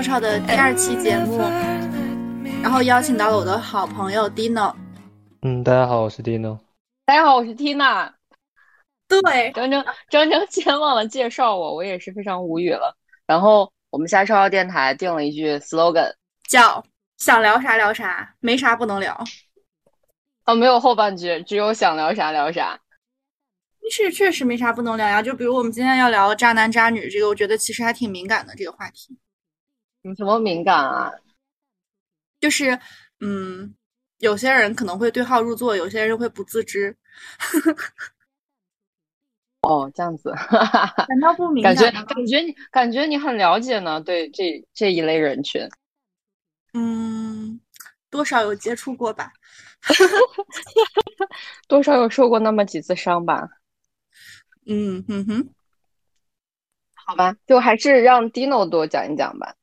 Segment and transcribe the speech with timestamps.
[0.00, 1.36] 超超的第二期节目，
[2.62, 4.74] 然后邀请到了我的好朋友 Dino。
[5.42, 6.58] 嗯，大家好，我是 Dino。
[7.04, 8.10] 大家好，我是 Tina。
[9.06, 12.96] 对，张张张张先忘了介绍我，我也是非常无语了。
[13.26, 16.10] 然后我们下超超电台定了一句 slogan，
[16.48, 16.82] 叫
[17.18, 19.22] 想聊啥聊啥，没啥不能聊。
[20.46, 22.80] 哦，没有后半句，只有想聊啥聊啥。
[23.90, 29.18] 是确实没啥不能聊呀，就比如我们今天要聊渣男渣女这个，我觉得其实还挺敏感的这个话题。
[30.02, 31.12] 有什么敏感啊？
[32.40, 32.78] 就是
[33.20, 33.74] 嗯，
[34.18, 36.96] 有些人可能会对号入座，有些人会不自知。
[39.62, 40.32] 哦，这样子，
[41.08, 41.92] 难道不敏感感？
[41.92, 45.68] 觉感觉你感觉你很了解呢，对这这一类人群。
[46.72, 47.60] 嗯，
[48.08, 49.30] 多少有接触过吧。
[51.68, 53.48] 多少有受过那么几次伤吧？
[54.66, 55.48] 嗯哼哼，
[56.94, 59.54] 好吧，就还是让 Dino 多讲一讲吧。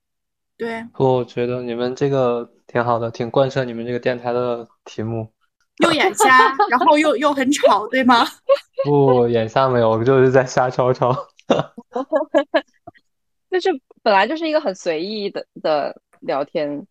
[0.58, 5.32] 对，我觉得你们这个挺好的，挺贯彻你们这个电台的题目。
[5.84, 8.26] 又眼瞎，然后又又很吵，对吗？
[8.84, 11.16] 不，眼瞎没有，我就是在瞎吵吵。
[13.52, 13.70] 就是
[14.02, 16.86] 本来就是一个很随意的的聊天，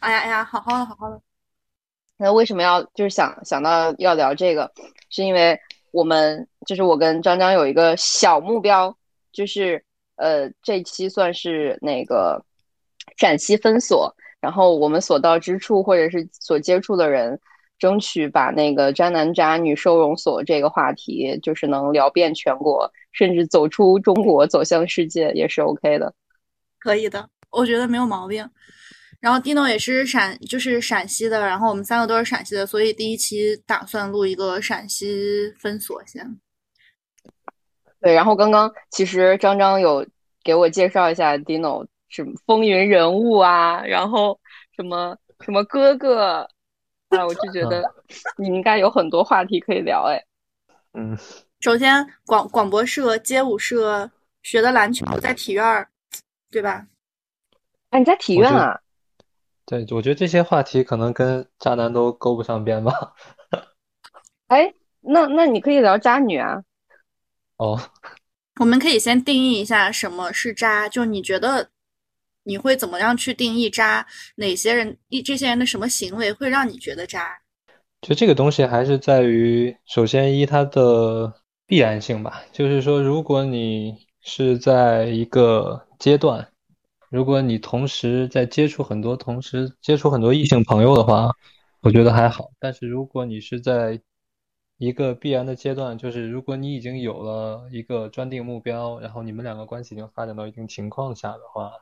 [0.00, 1.20] 哎呀哎呀，好好的好好的。
[2.16, 4.72] 那为什么要就是想想到要聊这个，
[5.08, 5.58] 是因为
[5.92, 8.96] 我们就是我跟张张有一个小目标，
[9.32, 9.84] 就是
[10.16, 12.44] 呃这期算是那个
[13.16, 17.38] 陕西分所，然后我们所到之处或者是所接触的人，
[17.78, 26.12] 争取把那个渣男渣女收容所这个话题，就是能聊遍全国，甚至走出中国走向世界也是 OK 的。
[26.78, 28.48] 可以的，我觉得没有毛病。
[29.18, 36.38] 然后 Dino 也是陕，就是陕西的，然后我们三个都是陕西的，所以第一期打算录一个陕西分所先。
[38.00, 40.06] 对，然后刚刚其实张张有
[40.44, 44.40] 给我介绍一下 Dino 什么风云人物啊，然后
[44.74, 46.48] 什么什么哥哥，
[47.10, 47.84] 啊，我就觉得
[48.38, 50.24] 你应该有很多话题可以聊哎。
[50.94, 51.14] 嗯，
[51.60, 54.10] 首先，广广播社、街舞社
[54.42, 55.90] 学的篮球，在体院儿，
[56.50, 56.86] 对吧？
[57.90, 58.80] 哎，你在体院啊？
[59.66, 63.12] 对，我觉得这些话题可能跟渣男都勾不上边吧。
[64.48, 64.72] 哎，
[65.02, 66.62] 那那你可以聊渣女啊。
[67.58, 67.78] 哦，
[68.58, 71.68] 我们可以先定义一下什么是渣，就你觉得
[72.46, 74.06] 你会怎么样去定义渣？
[74.36, 77.36] 哪些人一这些人的什么行为会让你觉得渣？
[78.00, 81.34] 就这个东西还是在于，首先一它的
[81.66, 86.46] 必然性吧，就是说，如果你是在一个阶段，
[87.10, 91.32] 如果你同时在接触很多，同时接触很多异性朋友的话，
[91.82, 92.50] 我觉得还好。
[92.60, 94.00] 但是如果你是在
[94.78, 101.72] 一个必然的阶段，就是如果你已经有了一个专定目标，然后你们两个关系已经发展到一定情况下的话，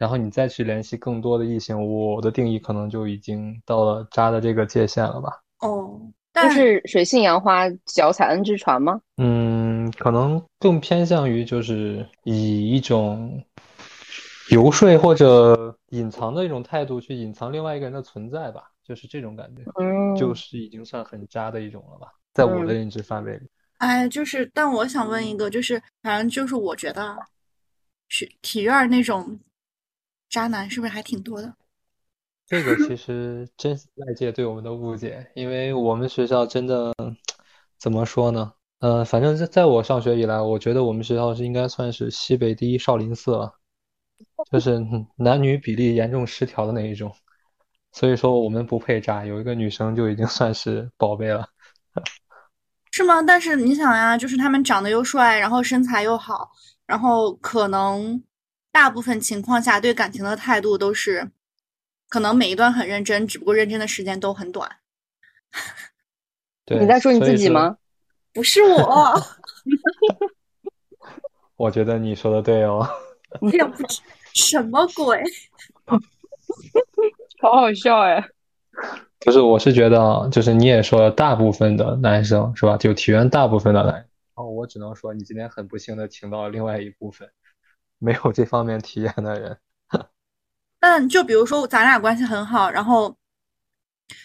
[0.00, 5.42] 然后你再去联系更多的异性，我的定义可能就已经到了渣的这个界限了吧。
[5.58, 8.98] 哦，就但是水性杨花，脚踩 N 只船吗？
[9.18, 13.44] 嗯，可能更偏向于就是以一种
[14.50, 23.46] 游说或者隐藏的一种态度去隐藏另外一个人的存在吧，就是这种感觉，嗯，就是已经算很渣的一种了吧，在我的认知范围里。
[23.76, 27.18] 哎，就是，但我想问一个，就是反正就是我觉得，
[28.08, 29.38] 是体院那种
[30.30, 31.52] 渣男是不是还挺多的？
[32.46, 36.92] 这个其实真是外界对我们的误解，因为我们学校真的
[37.78, 38.52] 怎么说呢？
[38.78, 43.54] 呃，反正在在我上学以来，我觉得我们学校是应该算是西北第一少林寺了，
[44.50, 47.14] 就是嗯 男女比例严重失调的那一种。
[47.92, 51.48] 所以说我们不配渣，有一个女生就已经算是宝贝了。
[52.92, 53.22] 是吗？
[53.22, 56.50] 但是你想呀，就是他们长得又帅，然后身材又好，
[56.86, 58.20] 然后可能
[58.72, 61.30] 大部分情况下对感情的态度都是，
[62.08, 64.76] 可能每一段很认真，只不过认真的时间都很短。
[66.64, 67.76] 对， 你在说你自己吗？
[68.32, 69.14] 不是我，
[71.56, 72.88] 我觉得你说的对哦。
[73.42, 74.00] 这也不知
[74.34, 75.22] 什么鬼。
[77.40, 78.24] 好好笑哎。
[79.18, 82.76] 不是，我是觉得啊，就是你也说了，大部分的男生是吧？
[82.76, 87.28] 就体验大部分的男，哦，我只能说你今天很不幸的请到了另外一部分，
[88.00, 89.56] 没有这方面体验的人。
[90.80, 93.16] 但就比如说咱俩关系很好，然后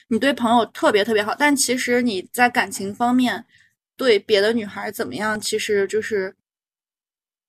[0.08, 3.46] 你对朋友特别特别好，但其实你在感情方面
[3.96, 6.36] 对别的女孩怎么样，其实就是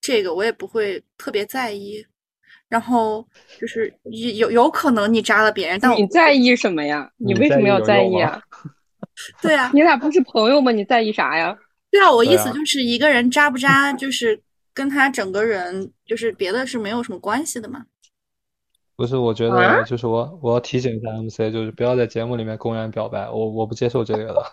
[0.01, 2.07] 这个我也不会特别在意。
[2.69, 3.25] 然后
[3.61, 7.09] 就是有有有可能你扎了别人，但你在意什么呀？
[7.17, 8.43] 你为什么要在意啊？
[9.41, 10.73] 对啊，你俩不是朋友吗？
[10.73, 11.57] 你在意啥呀？
[11.93, 14.43] 对啊，我意思就是一个人渣不渣，就是
[14.77, 17.87] 跟他整个人就是别的是没有什么关系的嘛。
[18.95, 24.43] 不是，我觉啊得就是我我要提醒一下 MC，就是不要在节目里面公然表白，我我不接受这个的。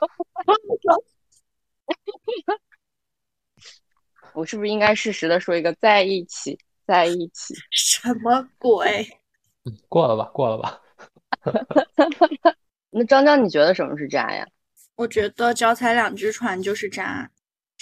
[4.34, 7.54] 我是不是应该适时的说一个在一起，在一起？
[7.72, 9.06] 什么鬼？
[9.90, 10.80] 过了吧，过了吧。
[12.92, 14.48] 那张张，你觉得什么是渣呀？
[14.96, 17.30] 我觉得脚踩两只船就是渣，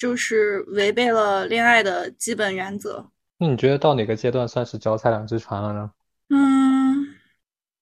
[0.02, 3.08] 就是违背了恋爱的基本原则。
[3.38, 5.88] 那你觉得到哪个阶段算是脚踩两只船了呢？
[6.28, 7.06] 嗯，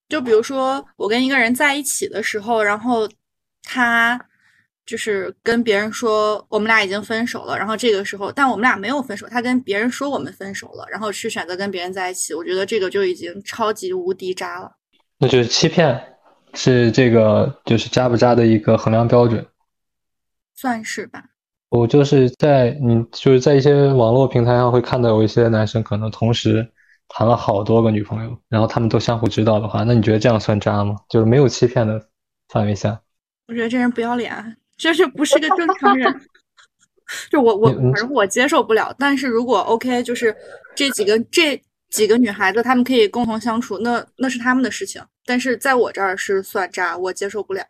[0.07, 3.09] 就比如说我跟一个人在一起的时候，然后
[3.63, 4.21] 他
[4.85, 14.71] 就是跟别人说我们俩已经分手了，然后这个时候，但我们俩没有分手，他跟别人说我们分手了，然后去选择跟别人在一起，我觉得这个就已经超级无敌渣了。
[15.17, 15.99] 那就是欺骗，
[16.53, 19.47] 是这个就是渣不渣的一个衡量标准。
[20.55, 21.30] 算是吧。
[21.71, 26.69] 我就是在你就是在一些网络平台上会看到有一些男生可能同时
[27.09, 30.97] 谈了好多个女朋友，然后他们都相互知道的话，那你觉得这样算渣吗？
[31.09, 32.09] 就是没有欺骗的
[32.49, 33.01] 范围下，
[33.49, 36.13] 我觉得这人不要脸，就是不是个正常人。
[37.29, 40.37] 就我我反正我接受不了，但是如果 OK，就是
[40.77, 45.03] 这几个这几个女孩子，她们可以共同相处，那那是她们的事情。
[45.27, 47.65] 但是在我这儿是算渣，我接受不了。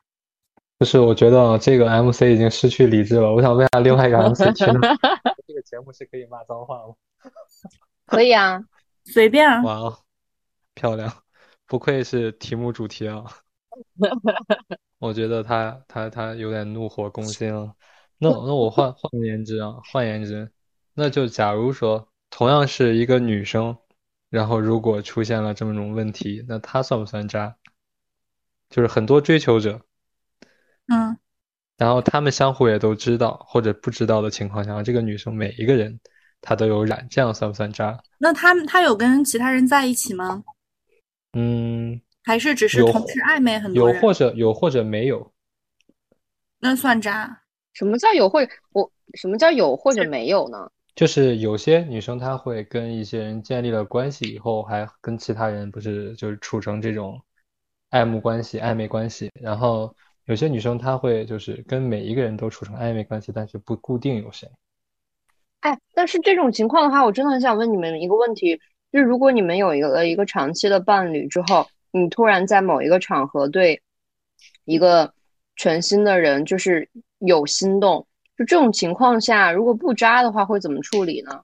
[0.81, 3.31] 就是我觉得这个 MC 已经失去理智了。
[3.31, 6.95] 我想问下另外一个 MC 这个节目是可以骂脏话吗？
[8.07, 8.65] 可以啊，
[9.05, 9.99] 随便啊，哇哦，
[10.73, 11.23] 漂亮，
[11.67, 13.23] 不愧是题目主题啊！
[14.99, 17.75] 我觉得他他他有点怒火攻心了。
[18.17, 20.51] 那那我换换言之啊，换言之，
[20.95, 23.77] 那就假如说同样是一个女生，
[24.31, 27.57] 然后如果出现了这么种问题，那她算不算渣？
[28.71, 29.83] 就是很多追求者，
[30.91, 31.17] 嗯，
[31.79, 35.99] 然后他们相互也都知道或者不知道的情况下，这个女生每一个人
[36.41, 37.99] 她都有染，这样算不算渣？
[38.19, 40.43] 那他们他有跟其他人在一起吗？
[41.33, 43.95] 嗯，还是只是有同时暧昧很多人？
[43.95, 45.33] 有或者有或者没有。
[46.59, 47.43] 那算渣？
[47.73, 48.41] 什么叫有或
[48.73, 50.71] 我什么叫有或者没有呢？
[50.97, 57.19] 就是有些女生她会跟一些人建立了关系以后，还跟其他人不是就是处成这种
[57.91, 59.95] 爱慕关系、暧昧关系，然后
[60.31, 64.49] 有些女生她会就是跟每一个人都处成暧昧关系，但是不固定有谁。
[65.59, 68.57] 哎，但是这种情况的话，我真的很想问你们一个问题，
[68.93, 73.83] 就是如果你们有一个一个长期的伴侣之后，你突然在某一个场合对
[74.67, 75.13] 一个
[75.57, 76.89] 全新的人就是
[77.19, 78.07] 有心动，
[78.39, 81.43] 就这种情况下，如果不渣的话，会怎么处理呢？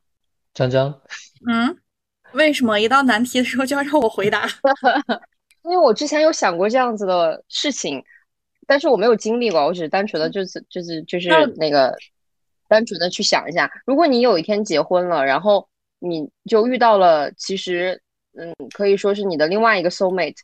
[0.55, 1.03] 张张，
[1.49, 1.77] 嗯，
[2.35, 4.47] 为什么一到难题的时候就要让我回答？
[5.65, 8.01] 因为我之前有想过这样子的事情，
[8.67, 11.97] 但是我没有经历过，我只是单纯的就是就是就是那那个
[12.69, 15.69] 单纯的去想一下，如果你有一天结婚了，然后
[15.99, 18.01] 你就遇到了其实
[18.39, 20.37] 嗯可以说是你的另外一个 soul mate，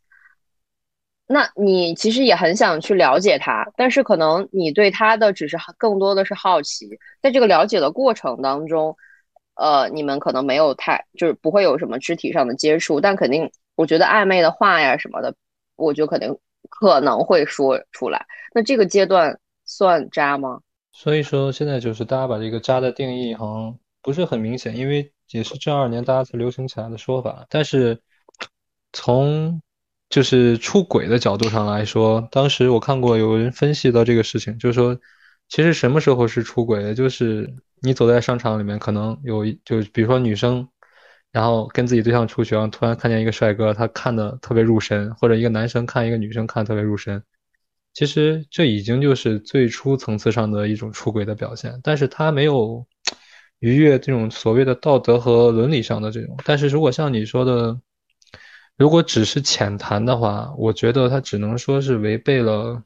[1.26, 6.88] 那你其实也很想去了解他，但是可能你对他的只是更多的是好奇，
[7.20, 8.96] 在这个了解的过程当中，
[9.54, 15.34] 呃，你们可能没有太就是不会有什么肢体上的接触，但肯定我觉得暧昧的话呀什么的，
[15.76, 16.38] 我就肯定
[16.70, 18.26] 可能会说出来。
[18.54, 20.60] 那这个阶段算渣吗？
[20.92, 27.46] 所以说现在就是大家把这个渣的定义好像不是很明显，因为也是这二年大家才流行起来的说法。
[27.48, 28.00] 但是
[28.92, 29.62] 从
[30.10, 34.98] 就是出轨的角度上来说，当时我看过有人分析到这个事情，就是说，
[35.48, 36.94] 其实什么时候是出轨？
[36.94, 40.68] 就是你走在商场里面，可能有就比如说女生，
[41.32, 47.22] 然后跟自己对象出去，然后突然看见一个帅哥，他看的特别入神，或者一个男生看一个女生看得特别入神。
[47.94, 52.86] 其实这已经就是最初层次上的一种出轨的表现，但是他没有
[53.58, 56.36] 逾越这种所谓的道德和伦理上的这种。
[56.44, 57.80] 但是如果像你说的，
[58.76, 62.82] 如果只是浅谈的话，我觉得他只能说是违背了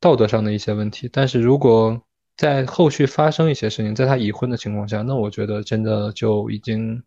[0.00, 1.08] 道德上的一些问题。
[1.12, 2.02] 但是如果
[2.36, 7.02] 在后续发生一些事情，在他已婚的情况下，那我觉得真的就已经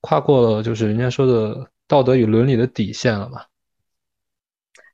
[0.00, 3.48] 跨过了就是人家说的道德与伦理的底线了吧。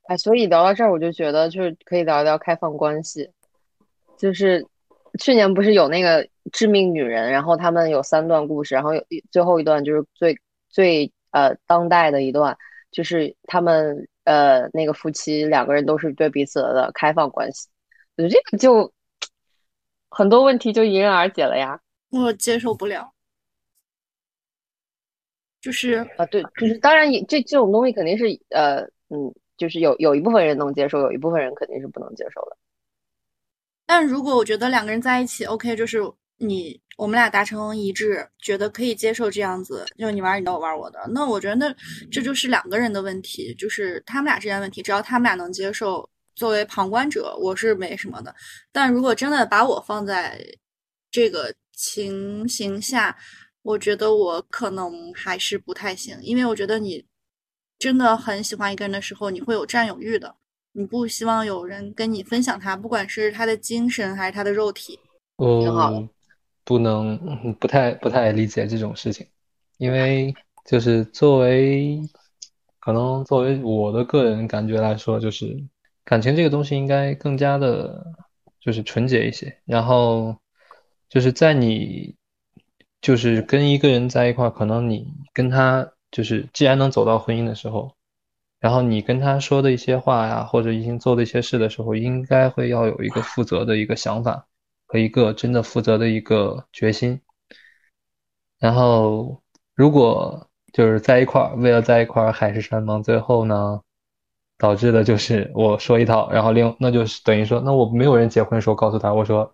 [0.07, 3.29] 哎，所以聊到这儿，我就觉得就是可以聊一聊开放关系。
[4.17, 4.65] 就是
[5.19, 10.37] 去年不是有那个致命女人，然后他们有三段故事，然后有最后一段就是最
[10.69, 12.55] 最呃当代的一段，
[12.91, 17.67] 就是他们呃那个夫妻两个人都是对彼此的开放关系，
[18.15, 18.93] 我觉得这个就
[20.09, 21.79] 很多问题就迎刃而解了呀。
[22.11, 23.11] 我接受不了，
[25.65, 32.55] 就是啊，对，就是当然也这这种东西肯定是呃嗯，就是有有一部分人能接受，有一部分人肯定是不能接受的。
[33.87, 35.99] 但如果我觉得两个人在一起，OK，就是
[36.37, 41.75] 你我们俩达成一致，觉得可以接受这样子，就你玩你的，我玩我的，那我觉得那
[42.11, 48.35] 这就是两个人的问题，就是他们俩之间问题，只要他们俩能接受，作为旁观者，我是没什么的。
[48.71, 50.39] 但如果真的把我放在
[51.09, 53.15] 这个情形下，
[53.65, 57.03] 我觉得我可能还是不太行，因为我觉得你
[57.79, 60.35] 真的很喜欢一个人的时候，你会有占有欲的。
[60.73, 64.99] 你不希望有人跟你分享他，不管是他的精神还是他的肉体。
[65.37, 66.09] 挺好的我
[66.63, 69.25] 不能嗯不太不太理解这种事情，
[69.79, 70.31] 因为
[70.63, 71.99] 就是作为
[72.79, 75.57] 可能作为我的个人感觉来说，就是
[76.03, 78.05] 感情这个东西应该更加的，
[78.59, 79.57] 就是纯洁一些。
[79.65, 80.37] 然后
[81.09, 82.15] 就是在你
[83.01, 87.93] 就是跟一个人在一块，可能你跟他就是既然能走到婚姻的时候。
[88.59, 94.47] 然后你跟他说的一些话呀，或者已经做的一些事的时候，应该会要有一个负责的一个想法
[94.87, 97.21] 和一个真的负责的一个决心。
[98.57, 99.43] 然后，
[99.75, 103.81] 如果就是在一块，为了在一块海誓山盟，最后呢，
[104.57, 109.53] 导致的就是我说一套，然后另那就是等于说，那我没有人结婚的时候告诉他，我说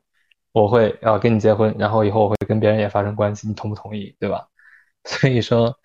[0.52, 4.48] 我会要跟你结婚，然后以后我会跟别人也发生关系，你同不同意，对吧？
[5.06, 5.78] 所以说。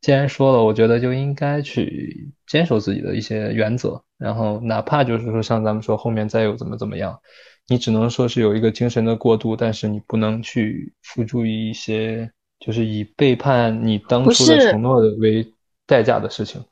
[0.00, 7.18] 既然说了，我觉得就应该去坚守自己的一些原则，然后哪怕就是说像咱们说后面再有怎么怎么样，
[7.66, 15.44] 你只能说是有一个精神的过渡，但是你不能去付诸于一些就是以背叛你当初的承诺的为
[15.84, 16.64] 代价的事情。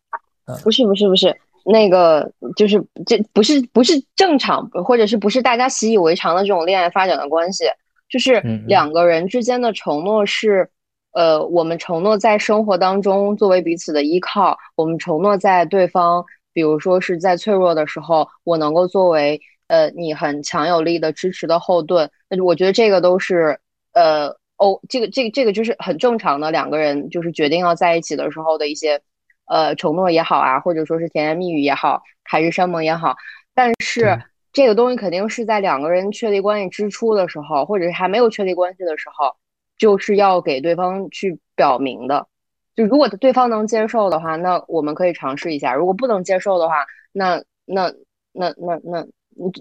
[0.62, 7.64] 不是不是不是，那个就是这不是不是正常，或者是不是大家习以为常的这种恋爱发展的关系，
[8.08, 10.70] 就是两个人之间的承诺是。
[11.12, 22.10] 呃，我们承诺在生活当中作为彼此的依靠，我们承诺在对方，比如说是在脆弱的时候，我能够作为呃你很强有力的支持的后盾。
[22.28, 23.58] 那我觉得这个都是
[23.94, 29.00] 呃哦，这个这个这个就是很正常的两个人就是决定要在一起的时候的一些
[29.46, 33.16] 呃承诺也好啊，或者说是甜言蜜语也好，海誓山盟也好。
[33.54, 34.20] 但是
[34.52, 39.34] 这个东西肯定是在两个人确立关系之初的时候，或者是还没有确立关系的时候。
[39.78, 42.26] 就是要给对方去表明的，
[42.74, 47.92] 就如果对方能接受的话，那我们可以尝试一下；如果不能接受的话，那那
[48.32, 49.06] 那那那，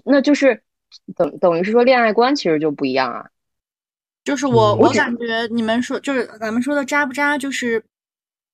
[0.06, 0.62] 那就是
[1.14, 3.26] 等等于是说恋爱观其实就不一样啊。
[4.24, 7.84] 就是我我感觉你们说就是咱们说的渣不渣，就是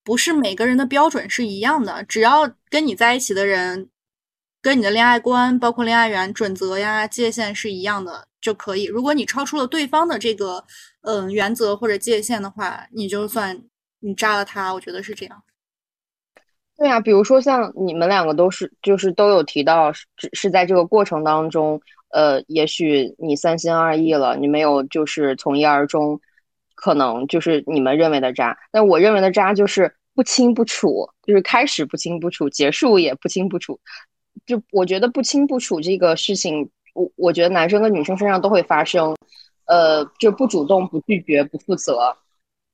[0.04, 3.88] 不是每个人的标准是一样的，只要跟你在一起的人。
[4.64, 8.85] 跟你的恋爱观，包括恋爱缘准则呀、界限是一样的就可以。
[8.85, 10.64] 如果你超出了对方的这个
[11.00, 13.61] 嗯原则或者界限的话，你就算
[13.99, 15.42] 你扎了他，我觉得是这样。
[16.76, 21.80] 对呀，比如说像你们两个都是，就是都有提到，是是在这个过程当中，
[22.11, 26.21] 呃，也许你三心二意了，你没有就是从一而终，
[26.83, 28.59] 可能就是你们认为的渣。
[28.73, 33.79] 但我认为的渣就是不清不楚，就是开始不清不楚，结束也不清不楚。
[34.47, 39.15] 就我觉得不清不楚这个事情，我我觉得男生跟女生身上都会发生，
[39.67, 42.17] 呃，就不主动、不拒绝、不负责，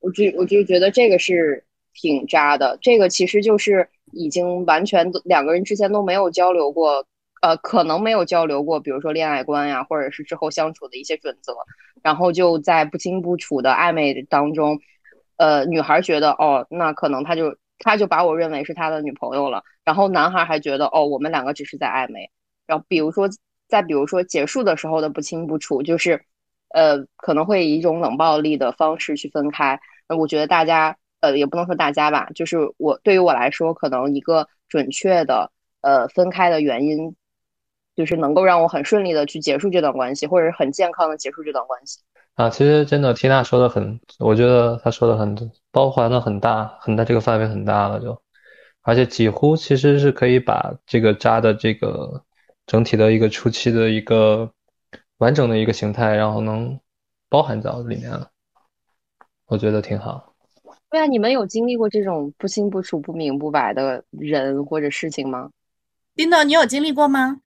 [0.00, 1.62] 我就我就觉得这个是
[1.92, 2.78] 挺渣的。
[2.80, 7.04] 这个其实就是已经完全两个人之间都没有交流过，
[7.42, 11.54] 呃，可能没有交流过，比如说恋爱观呀，或者是之后相处的一些准则，
[12.02, 14.78] 然后就在不清不楚的暧昧当中，
[15.36, 17.56] 呃，女孩觉得哦，那可能他就。
[17.80, 22.28] 他就把我认为是他的女朋友了，然后男孩还觉得哦，我们两个只是在暧昧。
[22.66, 23.28] 然后比如说，
[23.68, 26.20] 再比如说结束的时候的不清不楚，就是，
[26.70, 29.78] 呃，可能会以一种冷暴力的方式去分开。
[30.08, 37.14] 那我觉得大家，呃，也不能说大家吧，就是我对于我来说，可能一个准确的，呃，分开的原因，
[37.98, 41.98] 就是能够让我很顺利的去结束这段关系，或者是很健康的结束这段关系。
[42.34, 48.16] 啊，其实真的缇娜说的很，我觉得她说的很包含的很大，很大，这个范围很大了就，
[48.82, 52.22] 而且几乎其实是可以把这个渣的这个
[52.66, 54.48] 整体的一个初期的一个
[55.16, 56.78] 完整的一个形态，然后能
[57.28, 58.30] 包含到里面了，
[59.48, 60.36] 我觉得挺好。
[60.88, 65.50] 对啊，你们有经历过这种不清不楚、不明不白的人或者事情吗？
[66.14, 67.40] 丁豆，你有经历过吗？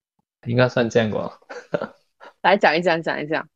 [0.47, 1.33] 应该算见过。
[2.43, 3.49] 来讲一讲，讲一讲。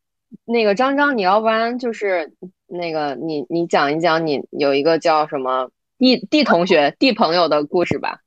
[0.45, 2.33] 那个张张，你要不然就是
[2.67, 8.21] 那个你你讲一讲你有一个叫什么 D D 同学 D 朋友的故事吧。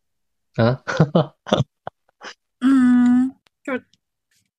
[0.55, 0.83] 啊，
[2.61, 3.85] 嗯，就是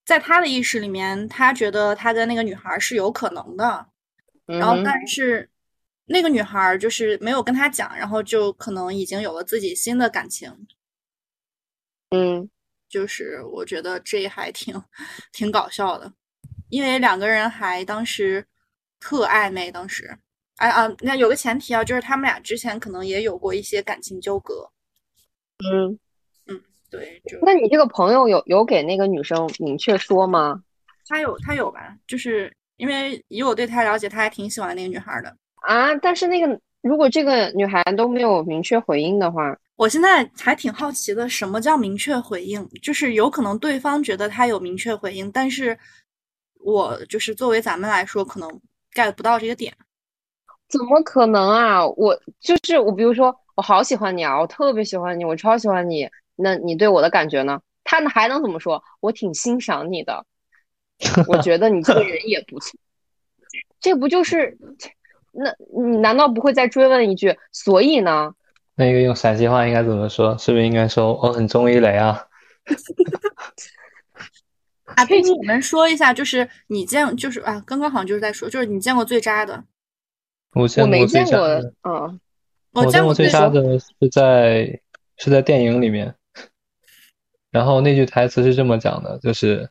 [0.04, 3.86] 在他的意识里面，他觉得他跟那个女孩是有可能的，
[4.46, 5.50] 然后嗯但是
[6.06, 10.66] 那个女孩就是没有跟他讲，然后就可能已经有了自己新的感情。
[12.10, 12.48] 嗯
[12.90, 14.82] 就是我觉得这还挺
[15.32, 16.12] 挺搞笑的，
[16.68, 18.44] 因为两个人还当时
[18.98, 20.18] 特暧昧，当时
[20.56, 24.68] 哎啊，那有个前提啊，就是他们俩之前可能也有过一些感情纠葛，
[25.72, 25.98] 嗯
[26.46, 30.62] 嗯，对，就那你这个朋友有有给那个女生明确说吗？
[31.06, 35.34] 他有他有吧，就是因为以我对他了解，他还挺喜欢那个女孩的。
[35.62, 42.68] 啊，但是那个如果这个女孩都没有明确回应的话，我现在还挺好奇的，什么叫明确回应？
[42.82, 45.78] 就是有可能对方觉得他有明确回应，但是
[46.58, 48.60] 我就是作为咱们来说，可能
[48.94, 49.74] get 不到这个点。
[50.68, 51.86] 怎么可能啊？
[51.96, 56.06] 我就是我，比如说我好喜欢你啊，我特别喜欢你，我超喜欢你，
[56.36, 57.58] 那你对我的感觉呢？
[57.82, 58.84] 他还能怎么说？
[59.00, 60.26] 我挺欣赏你的，
[61.26, 62.78] 我觉得你这个人也不错。
[63.80, 64.58] 这不就是？
[65.32, 67.34] 那你难道不会再追问一句？
[67.50, 68.34] 所以呢？
[68.74, 70.36] 那个用陕西话应该怎么说？
[70.38, 72.26] 是不是应该说我很中意雷啊？
[74.96, 79.64] 啊，对，你们说一下，就是你见，就是啊，刚刚好像就是在说，就是你见过最渣的。
[80.52, 82.20] 我见我没过最见过渣的，，嗯，
[82.72, 84.80] 我见过最最渣的是在
[85.16, 86.16] 是在电影里面，
[87.52, 89.70] 然后那句台词是这么讲的，就是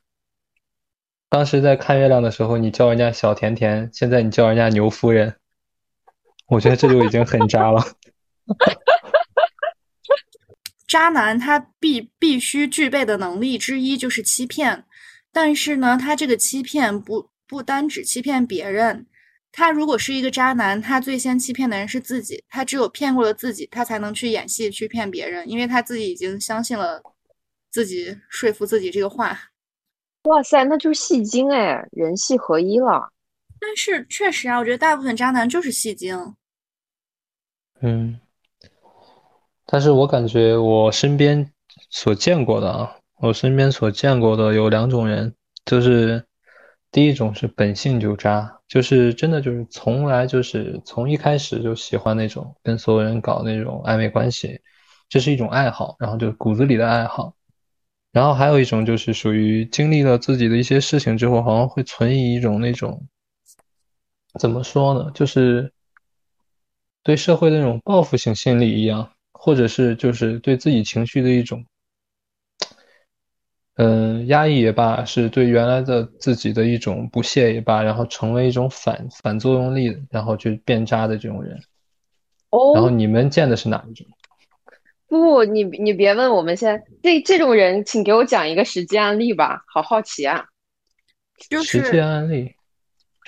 [1.29, 5.35] 当时在看月亮的时候，你叫人家小甜甜，现在你叫人家牛夫人，
[6.47, 7.83] 我觉得这就已经很渣了。
[10.87, 14.85] 渣男他必必须具备的能力之一就是欺骗，
[15.31, 19.05] 但是呢，他这个欺骗不不单只欺骗别人，
[19.51, 27.01] 他如果是一个渣男，他最先欺骗的人是自己，他只有骗过了自己，他才能去演戏去骗别人，因为他自己已经相信了
[27.69, 29.39] 自己说服自己这个话。
[30.23, 33.13] 哇塞，那就是戏精哎，人戏合一了。
[33.59, 36.35] 但是确实啊，我觉得大部分渣男就是戏精。
[37.81, 38.19] 嗯，
[39.71, 41.47] 但是我感觉我身边
[41.91, 46.25] 所见过的啊，我身边所见过的有两种人，就是
[46.91, 54.59] 第一种是本性就渣，就是真的就是从来就是从一开始就喜欢那种跟所有人搞那种暧昧关系，
[55.07, 57.35] 这是一种爱好，然后就骨子里的爱好。
[58.11, 63.07] 然后还有一种就是属于经历了自己的一些事情之后，好像会存疑一种那种，
[64.39, 65.71] 怎么说呢，就是
[67.03, 71.65] 对社会的那种报复性心理一样，或者是就是对自己情绪的一种，
[73.75, 81.57] 嗯，压抑也罢，是对原来的自己的一种不屑也罢，然后成为一种反反作用力，然后去变渣的这种人。
[82.49, 84.05] 哦然后哦，你们见的是哪一种？
[85.07, 90.45] 不，你你别问我们现在这这种人，请给我讲一个实际案例吧，好好奇啊。
[91.49, 92.53] 就实际案例。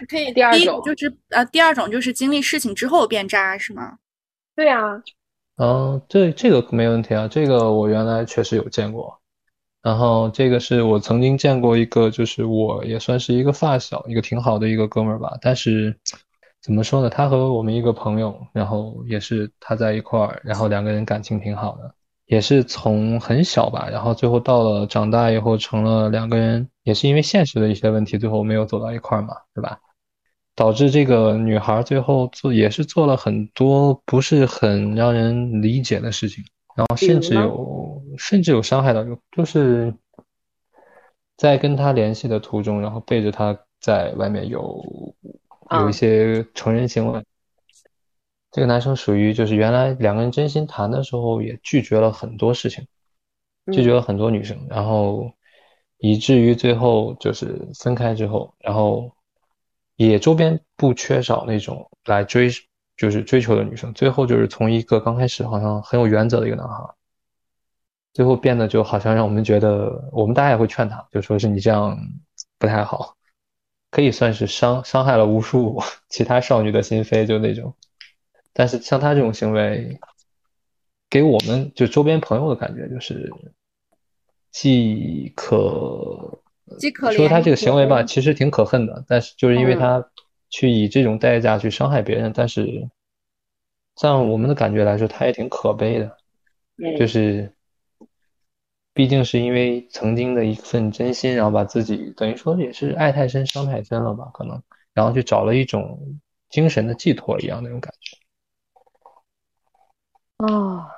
[0.09, 3.99] 可以，第二种就是呃，第二种就是经历事情之后变渣，是吗？
[4.53, 5.01] 对啊，
[5.61, 9.19] 嗯，这这个没问题啊，这个我原来确实有见过。
[9.83, 15.37] 然后这个是我曾经见过一个，就是我也算是一个发小，一个挺好的一个哥们儿吧。
[15.39, 15.95] 但是
[16.63, 21.93] 怎么说呢，他和我们一个朋友，然后也是他在一块儿，然后两个人感情挺好的，
[22.25, 29.77] 也是从很小吧，然后最后到了长大以后成了两个人，也是因为现实的一些问题，最后没有走到一块儿嘛，对吧？
[30.61, 36.43] 导致这个女孩最后做也是做了很多不是很让人理解的事情，
[36.75, 39.91] 然后甚至有甚至有伤害到，就就是
[41.35, 45.15] 在跟他联系的途中，然后背着他在外面有
[45.71, 47.23] 有一啊些成人行为。
[48.51, 52.85] 这个男生属于就是原来两个人真心谈的时候也拒绝了很多事情，
[53.71, 55.31] 拒绝嗯了很多女生，然后
[55.97, 59.11] 以至于最后就是分开之后，然后
[60.07, 62.49] 也周边不缺少那种来追
[62.97, 66.75] 就是追求的女生，最后就是从一个刚开始好像很有原则的一个男孩，
[68.13, 71.97] 最后变得就好像让我们觉得，我们大家也会劝他，就说是你这样
[72.57, 73.15] 不太好，
[73.89, 77.75] 可以算是伤伤害了无数其他少女的心扉，就那种。
[78.53, 79.99] 但是像他这种行为，
[81.09, 83.31] 给我们就周边朋友的感觉就是，
[84.51, 86.40] 既可
[86.79, 90.09] 既可说他这个行为吧，其实挺可恨的，但是就是因为嗯他
[90.49, 92.89] 去以这种代价去伤害别人，但是
[93.95, 96.17] 像我们的感觉来说，他也挺可悲的，
[96.97, 97.53] 就嗯是
[98.93, 104.61] 毕竟是因为曾经的一份真心，然后把自己等于说也是爱太深伤太深了吧，可能，
[104.93, 106.19] 然后去找了一种
[106.49, 108.17] 精神的寄托一样那种感觉。
[110.45, 110.89] 啊，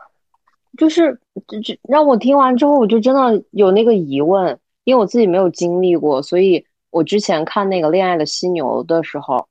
[0.78, 9.48] 就是就就让我听完之后，我就真的有那个疑问，因为我自己没有经历过，所以我之前看那个《恋爱的犀牛》的时候，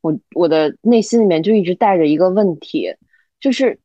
[0.00, 2.94] 我我的内心里面就一直带着一个问题，
[3.40, 3.78] 就是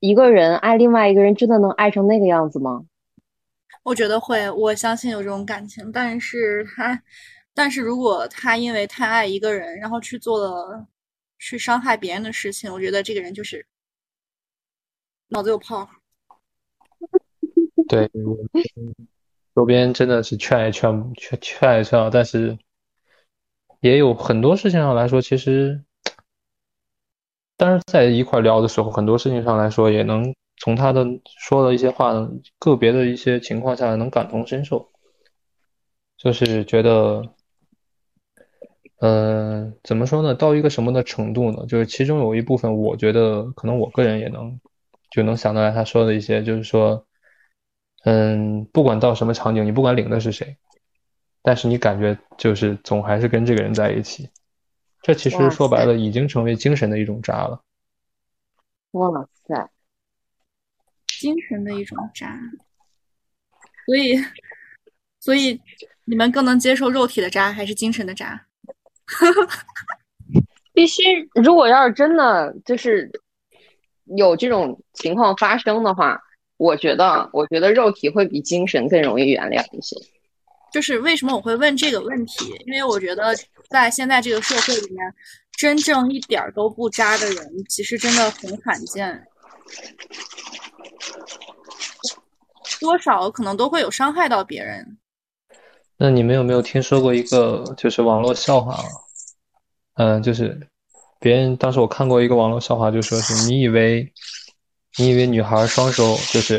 [0.00, 2.84] 一个人爱另外一个人，真的能爱成那个样子吗？
[3.84, 7.02] 我觉得会，我相信有这种感情，但是他，
[7.54, 10.86] 但是如果他因为太爱一个人，然后去做了
[11.38, 13.64] 去伤害别人的事情，我觉得这个人就是
[15.28, 15.88] 脑子有泡。
[17.88, 18.36] 对，我
[19.58, 22.56] 周边真的是劝也劝不劝劝也劝但是
[23.80, 25.82] 也有很多事情上来说，其实，
[27.56, 30.32] 但是在一块聊的时候，很多事情上来说也能。
[30.60, 31.04] 从他的
[31.40, 32.12] 说的一些话，
[32.60, 34.90] 个别的一些情况下能感同身受，
[36.16, 37.22] 就是觉得，
[39.00, 40.36] 嗯，怎么说呢？
[40.36, 41.66] 到一个什么的程度呢？
[41.66, 44.60] 就是其中有一部分，我觉得可能我个人也能
[45.10, 47.04] 就能想到来他说的一些，就是说，
[48.04, 50.56] 嗯，不管到什么场景，你不管领的是谁，
[51.42, 54.30] 但是你感觉就是总还是跟这个人在一起，
[55.02, 57.62] 这其实说白了已经成为精神的一种渣了。
[58.92, 59.10] 哇
[59.46, 59.70] 塞！
[61.06, 62.38] 精神的一种渣，
[63.86, 64.14] 所以，
[65.18, 65.60] 所以
[66.04, 68.46] 你们更能接受肉体的渣还是精神的渣？
[70.72, 71.02] 必须，
[71.34, 73.10] 如果要是真的就是
[74.16, 76.22] 有这种情况发生的话，
[76.58, 79.96] 我觉得，我觉得肉体会比精神更容易原谅一些。
[80.70, 82.54] 就是为什么我会问这个问题？
[82.66, 83.34] 因为我觉得
[83.70, 85.14] 在现在这个社会里面，
[85.56, 89.26] 真正一点都不渣的人，其实真的很罕见。
[92.80, 94.98] 多少可能都会有伤害到别人。
[95.96, 98.78] 那你们有没有听说过一个就是网络笑话？
[99.94, 100.60] 嗯，就是
[101.18, 104.12] 别人当时我看过一个网络笑话，就说是你以为
[104.98, 106.58] 你以为女孩双手就是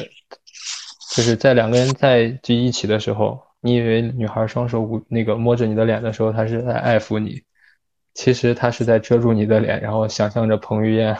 [1.11, 7.41] 就是在两个人在就一起的时候，你以为女孩双手捂那个摸着你的脸的时候，她是在爱抚你，
[8.13, 11.17] 其实她是在遮住你的脸，然后想象着彭于晏。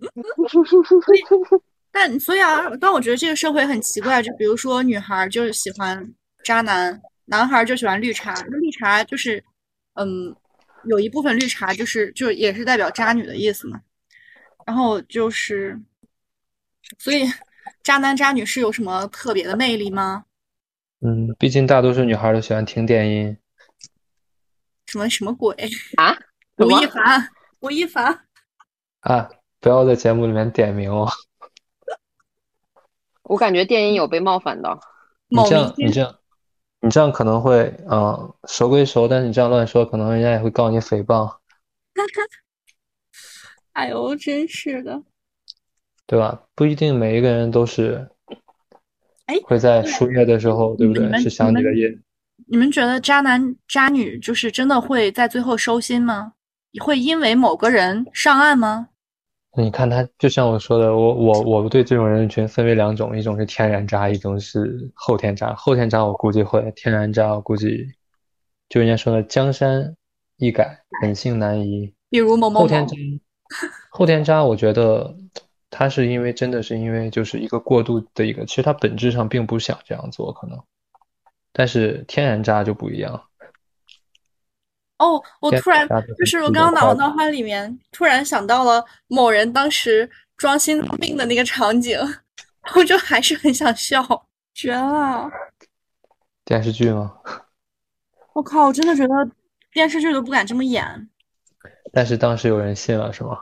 [1.90, 6.12] 但所以啊，但我觉得这个社会很奇怪，就比如说女孩就是喜欢
[6.44, 8.34] 渣男，男孩就喜欢绿茶。
[8.42, 9.42] 绿茶就是，
[9.94, 10.34] 嗯，
[10.84, 13.80] 有一部分绿茶就是就也是代表渣女的意思嘛。
[14.66, 15.78] 然后就是，
[16.98, 17.24] 所以
[17.82, 20.24] 渣男渣女是有什么特别的魅力吗？
[21.00, 23.36] 嗯，毕竟大多数女孩都喜欢听电音。
[24.86, 25.54] 什么什么鬼
[25.96, 26.16] 啊？
[26.58, 27.28] 吴亦凡，
[27.60, 28.26] 吴亦凡
[29.00, 29.28] 啊！
[29.60, 31.08] 不要在节目里面点名哦。
[33.24, 34.78] 我感觉电音有被冒犯到。
[35.28, 36.18] 你这样，你这样，
[36.80, 41.38] 你这样可能会，嗯，熟归熟，但是你这样乱说，可能人家也会告你诽谤。
[43.72, 45.02] 哎呦，真是的。
[46.06, 46.42] 对吧？
[46.54, 48.08] 不一定每一个人都是。
[49.26, 49.36] 哎。
[49.44, 51.18] 会在输液的时候，对不对？
[51.18, 51.98] 是想你的夜。
[52.46, 56.32] 你们觉得渣男渣女就是真的会在最后收心吗？
[56.82, 58.88] 会因为某个人上岸吗？
[59.56, 65.54] 你看他，就像我说的，我我我对这种人群分为两种，一种是天然渣，一种是后天渣。
[65.54, 67.86] 后天渣我估计会，天然渣我估计
[68.68, 69.94] 就人家说的江山
[70.38, 71.94] 易改，本性难移。
[72.10, 72.96] 比如某某后天渣，
[73.90, 75.16] 后天渣，我觉得
[75.76, 80.62] 他是因为真的是因为就是一个过度的一个，其实他本质上并不想这样做，可能，
[81.52, 83.24] 但是天然渣就不一样。
[84.98, 91.98] 哦，我突然就是我刚刚脑脑海里面突然想到了某人当时装心脏病的那个场景，
[92.76, 94.00] 我就还是很想笑，
[94.54, 95.28] 绝了！
[96.44, 97.16] 电视剧吗？
[98.32, 99.12] 我靠，我真的觉得
[99.72, 101.10] 电视剧都不敢这么演。
[101.92, 103.40] 但是当时有人信了，是吗？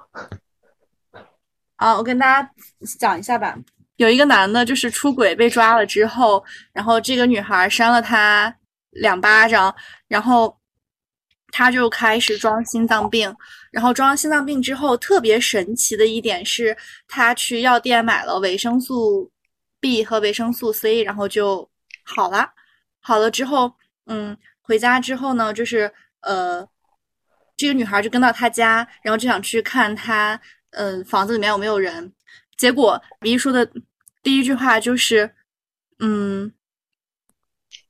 [1.82, 2.50] 啊，我跟大家
[2.98, 3.56] 讲一下吧。
[3.96, 6.42] 有一个男的，就是出轨被抓了之后，
[6.72, 8.54] 然后这个女孩扇了他
[8.90, 9.74] 两巴掌，
[10.08, 10.56] 然后。
[11.54, 13.30] 他就开始装心脏病，
[13.70, 16.74] 然后装心脏病之后，特别神奇的一点是，
[17.06, 19.30] 他去药店买了维生素
[19.78, 21.68] B 和维生素 C，然后就
[22.04, 22.48] 好了。
[23.00, 23.70] 好了之后，
[24.06, 25.92] 嗯，回家之后呢，就是
[26.22, 26.66] 呃，
[27.54, 30.40] 这个女孩就跟到他家，然后就想去看他，
[30.72, 32.12] 嗯，房子里面有没有人。
[32.56, 33.68] 结果黎说的
[34.22, 35.34] 第一句话就是，
[36.00, 36.52] 嗯，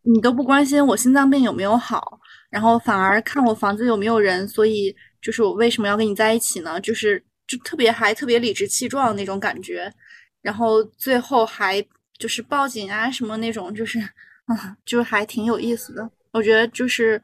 [0.02, 2.20] 你都不关心我心脏病有没有好。
[2.50, 6.80] 然后反而看我房子有没有人，所以就是我为什么要跟你在一起呢？
[6.80, 9.92] 就是就特别还特别理直气壮那种感觉，
[10.42, 11.82] 然后最后还
[12.18, 13.98] 就是报警啊什么那种，就是
[14.46, 16.10] 啊， 就还挺有意思的。
[16.32, 17.22] 我觉得就是，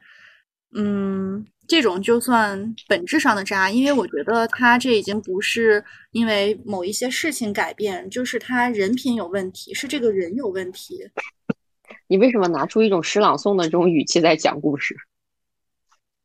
[0.75, 11.07] 嗯，这种就算本质上的渣，因为我觉得他这已经不是因为某一些事情改变，就是他人品有问题，是这个人有问题。
[12.09, 14.97] 你为什么拿出一种诗朗诵的这种语气在讲故事？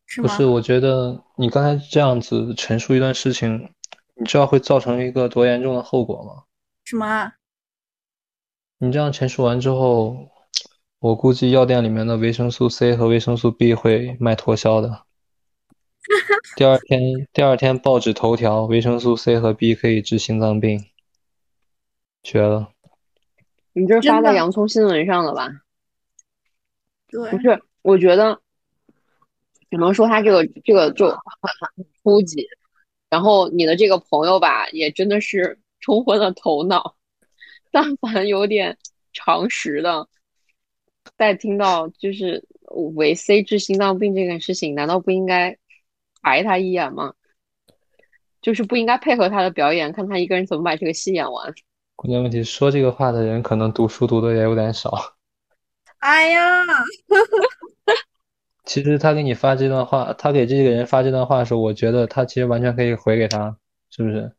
[0.07, 0.29] 是吗？
[0.29, 3.69] 不是，我觉得你刚才这样子陈述一段事情，
[4.15, 6.45] 你知道会造成一个多严重的后果吗？
[6.85, 7.35] 什么啊？
[8.79, 10.17] 你这样陈述完之后，
[11.01, 15.05] 我估计药店里面的维生素 C 和维生素 B 会卖脱销的。
[16.57, 20.85] 第二天，第二天报纸头条，维生素 C 和 B 可以治心脏病，
[22.23, 22.71] 绝了！
[23.73, 25.51] 你这是发在洋葱新闻上了吧？
[27.09, 28.41] 对不，是，我觉得
[29.71, 31.19] 只能说他这个这个就很
[32.03, 32.47] 初级，
[33.09, 36.97] 然后你的这个朋友吧，也真的是冲昏了头脑。
[37.71, 38.77] 但凡有点
[39.13, 40.07] 常识的，
[41.17, 42.47] 在听到就是
[42.95, 45.57] 维 C 治心脏病这件事情，难道不应该
[46.25, 47.13] 抬他一眼吗？
[48.41, 51.55] 就是不应该配合他的表演，看他一个人怎么把这个戏演完。
[51.97, 54.91] 关键问题，说这个话的人可能读书读的也有点少。
[56.01, 56.65] 哎呀，
[58.65, 63.57] 其实他给你发这段话，他给这个人发这段话的时候，我觉得他其实完全可以回给他，
[63.91, 64.33] 是不是？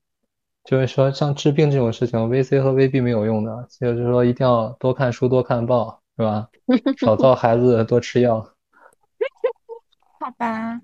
[0.64, 6.50] 就是说，像治病这种事情，VC 和 VB 没有用的，就是说一定要多看书、多看报，是吧？
[6.98, 8.48] 少造孩子，多吃药。
[10.20, 10.82] 好吧，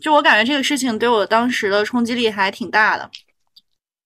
[0.00, 3.10] 就我感觉这个事情对我当时的冲击力还挺大的。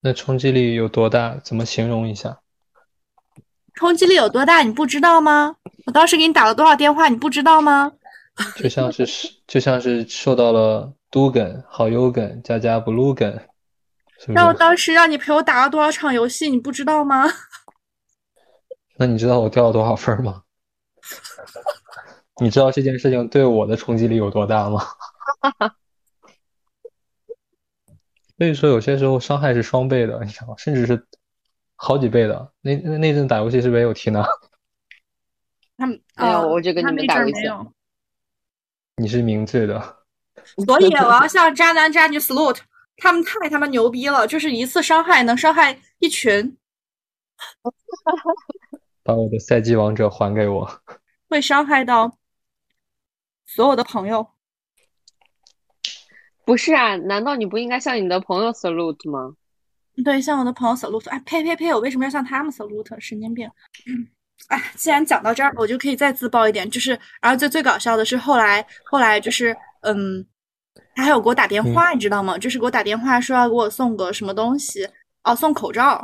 [0.00, 1.36] 那冲击力有多大？
[1.42, 2.38] 怎么形容一下？
[3.74, 5.56] 冲击力有多大，你不知道吗？
[5.86, 7.92] 我当时给你打了多少电话，你不知道吗？
[8.56, 9.04] 就像是
[9.46, 13.32] 就像是受到了都梗、好友梗加加 blue 梗，
[14.20, 14.52] 是不然后？
[14.52, 17.24] 当时让你陪我打了多少场游戏，你不知道吗？
[18.96, 20.42] 那你知道我掉了多少分吗？
[22.40, 24.84] 你知道这件事情对我的冲击力有多大吗？
[28.36, 30.54] 所以说，有些时候伤害是双倍的，你知道吗？
[30.56, 31.06] 甚至是
[31.74, 32.52] 好几倍的。
[32.60, 34.24] 那那那阵打游戏是不是也有提娜？
[35.76, 37.42] 他们没有呃我就跟你们打游戏
[38.96, 39.80] 你是明智的，
[40.66, 42.60] 所以我要向渣男渣女 salute，
[42.96, 46.56] 他们太他妈牛逼了，就是一次伤害能伤害一群，
[49.04, 50.80] 把我的赛季王者还给我。
[51.28, 52.16] 会伤害到
[53.46, 54.28] 所有的朋友。
[56.48, 56.96] 不是啊？
[56.96, 59.34] 难道你不应该向你的朋友 salute 吗？
[60.02, 61.74] 对，向我的朋友 salute，哎，呸呸呸！
[61.74, 62.98] 我为什么要向他们 salute？
[62.98, 63.46] 神经病！
[63.86, 64.08] 嗯，
[64.48, 70.24] 哎，既然讲到这儿，我就可以再自曝一点，就是，然后最最搞笑的是后来，后来就是，嗯，
[70.94, 72.38] 他还有给我打电话，你知道吗？
[72.38, 74.88] 就是给我打电话说要给我送个什么东西，
[75.24, 76.02] 哦，送口罩，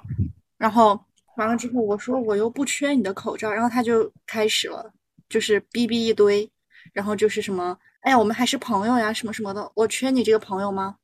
[0.59, 1.02] 然后
[1.38, 4.92] 完了之后，我说我又不缺你的口罩，然后他就开始了，
[5.26, 6.46] 就是逼逼一堆，
[6.92, 10.96] 然后就是什么，哎呀，我们还是朋友呀，什么什么的，我缺你这个朋友吗？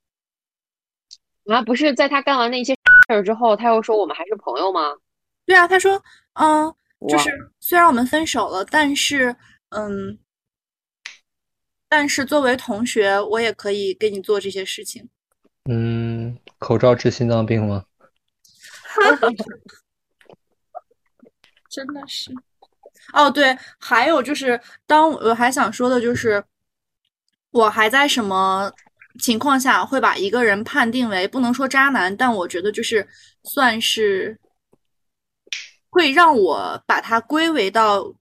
[1.46, 4.92] 啊，不是在他干完那些事儿之后，他又说我们还是朋友吗？
[5.46, 6.02] 对啊，他说，
[6.34, 6.74] 嗯，
[7.08, 9.34] 就是虽然我们分手了，但是，
[9.70, 10.18] 嗯，
[11.88, 15.08] 但是作为同学，我也可以给你做这些事情。
[15.70, 17.86] 嗯，口罩治心脏病吗？
[21.70, 22.30] 真的是。
[23.14, 26.44] 哦，对，还有就是，当我还想说的就是，
[27.52, 28.72] 我还在什么
[29.18, 33.06] 情况下会把一个人判定为不能说渣男，但我觉得就是
[33.42, 34.38] 算是
[35.90, 38.14] 会让我把他归为到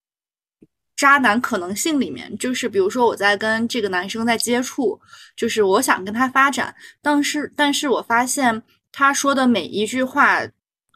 [0.95, 2.35] 渣男可能性里面。
[2.37, 4.99] 就是比如说我在跟这个男生在接触，
[5.35, 10.39] 就是我想跟他发展，但是但是我发现他说的每一句话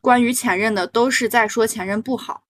[0.02, 2.44] 关于前任的都是在说前任不好。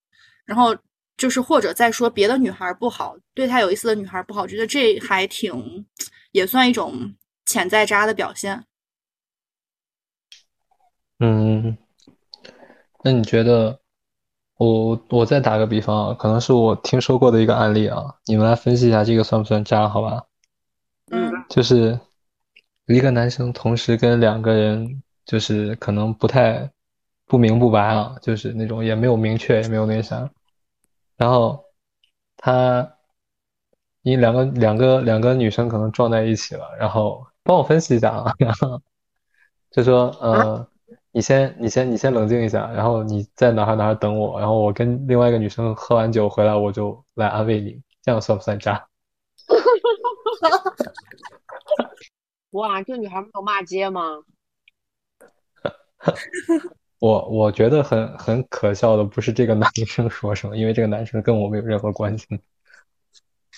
[0.46, 0.76] 然后
[1.16, 5.86] 就是或者再说别的女孩不好，对他有意思的女孩不好，我觉得这还挺
[6.32, 7.14] 也算一种
[7.46, 8.64] 潜在渣的表现。
[11.20, 11.78] 嗯，
[13.02, 13.78] 那你觉得，
[14.56, 20.24] 我我再打个比方啊，可能是我听说过的一个案例啊，你们来分析一下这个算不算渣，好吧？
[21.12, 21.98] 嗯就是
[22.86, 26.68] 一个男生同时跟两个人，就是可能不太
[27.26, 30.28] 不明不白啊，就是那种也没有明确，也没有那啥，
[31.16, 31.64] 然后
[32.36, 32.96] 他
[34.02, 38.80] 因两个两个两个女生可能撞在一起了，然后帮我分析一下啊，然 后
[39.70, 40.68] 就说呃，
[41.12, 48.86] 你先你先你先冷静一下，然后你在哪儿哪儿等我，然后我跟另外一个女生喝完酒回来，我就来安慰你，这样算不算渣？
[52.50, 54.22] 哇，这女孩没有骂街吗？
[57.04, 62.26] 我我觉得很很可笑的不是这个男生说什么，因为这个男生跟我没有任何关系。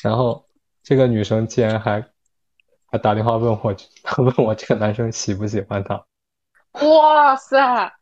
[0.02, 0.44] 然后
[0.82, 2.04] 这个女生竟然还
[2.86, 3.76] 还打电话问我，
[4.18, 6.04] 问我这个男生喜不喜欢她。
[6.72, 7.92] 哇塞，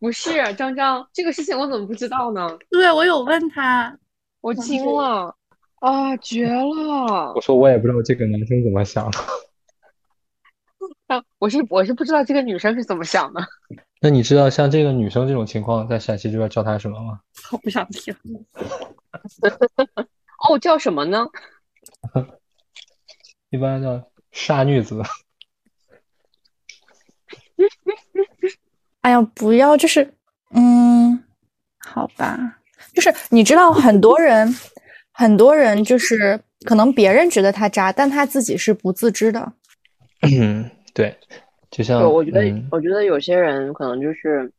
[0.00, 2.58] 不是张张，这个事情我怎么不知道呢？
[2.68, 3.96] 对我有问他，
[4.40, 5.36] 我惊了
[5.78, 7.40] 啊，绝了我！
[7.40, 9.18] 说我也不知道这个男生怎么想的。
[11.06, 13.40] 啊，我是我是不知道这个女生是怎么想的。
[14.00, 17.20] 那你知道像这个女生这种情况，在陕西这边叫她什么吗？
[17.52, 18.14] 我不想听。
[20.48, 21.26] 哦，叫什么呢？
[23.50, 25.02] 一般叫傻女子。
[29.00, 30.14] 哎呀，不要，就是，
[30.50, 31.24] 嗯，
[31.78, 32.58] 好吧，
[32.94, 34.54] 就是你知道，很多人，
[35.12, 39.52] 很多人就是可能别人觉得他渣，但他自己是不自知的。
[40.22, 41.18] 嗯， 对，
[41.70, 44.52] 就像，我觉得嗯我觉得有些人可能就是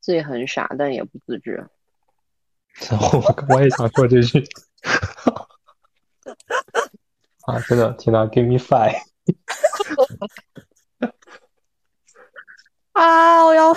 [0.00, 1.66] 自己很傻，但也不自知。
[2.90, 4.44] 我我也想说这句。
[7.46, 9.00] 啊，真的听到 “give me five”，
[12.92, 13.72] 啊，我要，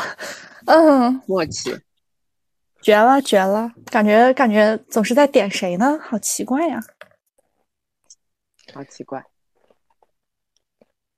[0.65, 1.79] 嗯，默契，
[2.81, 5.99] 绝了，绝了，感觉感觉总是在点谁呢？
[6.01, 6.79] 好奇怪呀。
[8.73, 9.23] 好奇怪。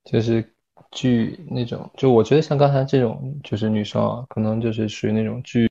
[0.03, 0.53] 就是
[0.91, 5.67] 巨那种，就我觉得像刚才这种，就是女生啊，可能就是属于那种巨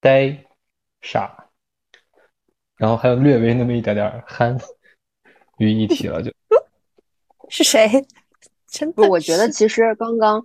[0.00, 0.36] 呆
[1.00, 1.48] 傻，
[2.76, 4.58] 然后还有略微那么一点点憨
[5.58, 6.30] 于一体了，就。
[7.48, 7.88] 是谁？
[8.66, 10.44] 真不，的我觉得其实刚刚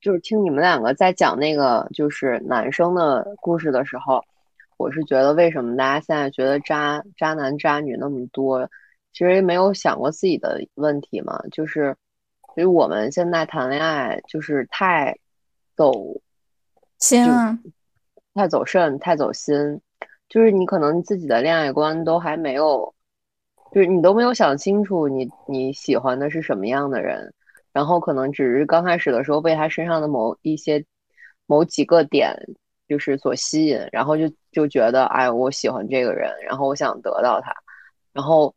[0.00, 4.20] 就是听你们两个在讲那个就是男生的故事的时候，
[4.76, 8.68] 我是觉得为什么大家现在觉得渣渣男渣女那么多，
[9.12, 11.96] 其实没有想过自己的问题嘛，就是
[12.54, 15.18] 所以我们现在谈恋爱就是太
[15.74, 15.92] 走
[17.00, 17.58] 心啊，
[18.32, 19.80] 太走肾，太走心，
[20.28, 22.94] 就是你可能自己的恋爱观都还没有，
[23.72, 27.34] 就是你都没有想清楚你你喜欢的是什么样的人，
[27.72, 30.84] 然后可能只是刚开始的时候被他身上的某一些
[31.46, 32.32] 某几个点
[32.86, 37.52] 就是所吸引，然后就就觉得哎，我喜欢这个人，然后我想得到他，
[38.12, 38.54] 然后，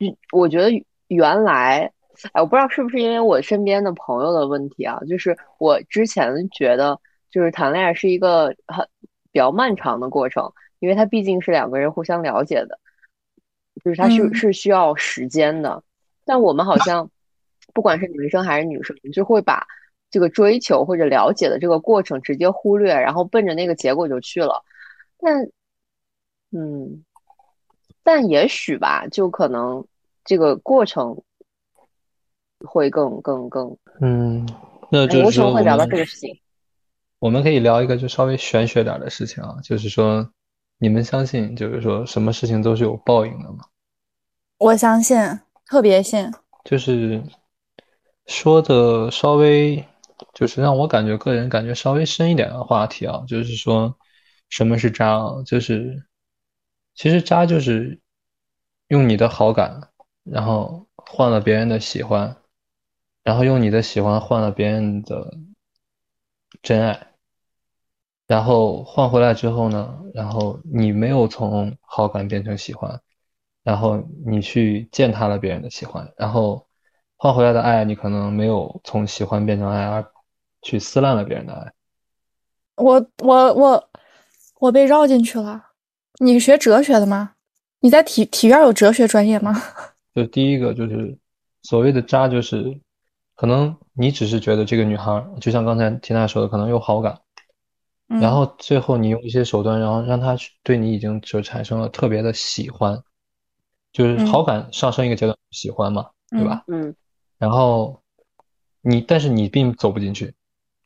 [0.00, 0.70] 嗯，我觉得
[1.06, 1.90] 原来。
[2.32, 6.98] 哎，我不知道是不是因为我身边的朋友的问题啊，就是我之前觉得，
[7.30, 8.86] 就是谈恋爱是一个很
[9.32, 12.78] 比较漫长的过程，因为它毕竟是两个人互相了解的，
[13.84, 15.82] 就是它是嗯是需要时间的。
[16.24, 17.10] 但我们好像，
[17.72, 19.66] 不管是男生还是女生，就会把
[20.10, 24.62] 这个追求或者了解的这个过程直接忽略，然后奔着那个结果就去了。
[25.18, 25.48] 但，
[26.52, 27.04] 嗯，
[28.02, 29.86] 但也许吧，就可能
[30.24, 31.22] 这个过程
[32.66, 34.46] 会更更更，嗯，
[34.90, 36.40] 那哎，就是为什么会聊到说我们这个事情？
[37.18, 40.30] 我们可以聊一个就稍微玄学点的事情啊，就是说，
[40.78, 43.64] 你们相信就是说什么事情都是有报应的吗？
[44.58, 45.18] 我相信，
[45.66, 46.32] 特别信。
[46.64, 47.22] 就是
[48.26, 49.84] 说的稍微，
[50.34, 53.96] 就是让我感觉个人感觉稍微深一点的话题啊，就是说
[54.48, 55.42] 什么是渣啊？
[55.44, 56.04] 就是
[56.94, 57.98] 其实渣就是
[58.88, 59.88] 用你的好感，
[60.24, 62.36] 然后换了别人的喜欢，
[63.30, 65.32] 然后用你的喜欢换了别人的
[66.62, 67.12] 真爱，
[68.26, 73.00] 然后换回来之后呢，然后你没有从好感变成喜欢。
[73.62, 76.66] 然后你去践踏了别人的喜欢，然后
[77.16, 80.04] 换回来的爱，你可能没有从喜欢变成爱，而
[80.62, 81.72] 去撕烂了别人的爱。
[82.74, 83.90] 我我我
[84.58, 85.66] 我被绕进去了。
[86.18, 87.34] 你是学哲学的吗？
[87.78, 89.54] 你在体体院有哲学专业吗？
[90.16, 91.16] 就第一个就是
[91.62, 92.80] 所谓的渣，就是
[93.40, 97.18] 可能你只是觉得这个女孩，就像刚才缇娜说的，可能有好感，
[98.06, 103.02] 然嗯后最后你用一些手段，然后让她对你已经就产生了特别的喜欢，
[103.94, 104.26] 就是嗯。
[104.26, 106.64] 好感上升一个阶段，喜欢嘛，对吧？
[106.66, 106.94] 嗯。
[107.38, 108.02] 然后
[108.82, 110.34] 你，但是你并走不进去，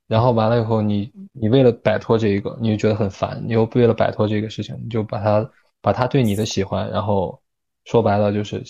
[0.06, 7.42] 然后完了以后你，你为了摆脱这一个，你就觉得很烦，你又为了摆脱这个事情，你就把他把他对你的喜欢，然后
[7.84, 8.62] 说白了就是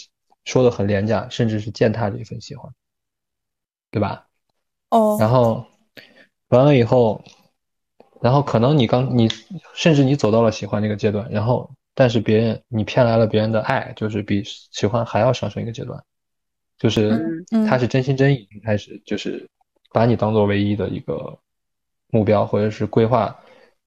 [0.46, 2.72] 说的很廉价，甚至是践踏这一份喜欢，
[3.94, 4.26] 对吧？
[4.90, 5.64] 哦，然后
[6.48, 7.22] 完了以后，
[8.20, 9.28] 然后可能你刚你
[9.72, 16.02] 甚至你走到了喜欢这个阶段，然后但是别人你骗来了别人的爱，就是比喜欢还要上升一个阶段，
[16.76, 19.48] 就是嗯他是真心真意开始就是
[19.92, 21.38] 把你当做唯一的一个
[22.08, 23.38] 目标，或者是规划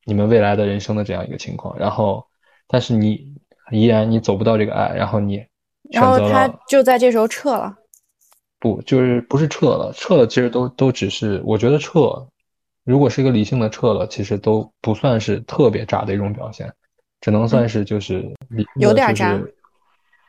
[0.06, 2.26] 你们未来的人生的这样一个情况，然后
[2.66, 3.36] 但是你
[3.72, 5.46] 依然你走不到这个爱，然后你
[5.92, 6.48] 然后他。
[6.66, 7.76] 就在这时候撤了。
[8.60, 12.28] 不，就是不是撤了，撤了其实都都只是，我觉得撤
[12.84, 16.74] 如果是一个理性的撤了，其实都不算是特别渣的一种表现，
[17.22, 19.40] 只能算是就是理有点渣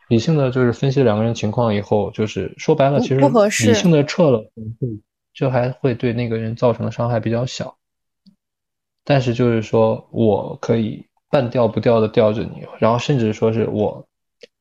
[0.09, 4.41] 理性的就是分析两个人情况以后，就是说白了，其实不合适理性的撤了，
[4.81, 4.89] 会
[5.35, 7.77] 就还会对那个人造成的伤害比较小。
[9.05, 14.08] 但是就是说我可以半吊不吊的吊着你，然后甚至说是我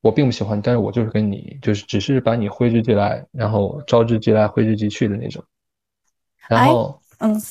[0.02, 5.44] 我并不喜欢，但是我就是跟你就是只是把你挥之即来，然后招之即来，挥之即去的那种。
[6.48, 7.42] 然哎后嗯，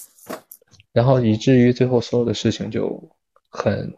[0.92, 3.02] 然后以至于最后所有的事情就
[3.50, 3.94] 很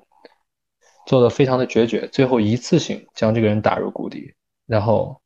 [1.07, 4.35] 做的非常的决绝，最后一次性将这个人打入谷底，
[4.67, 5.21] 然后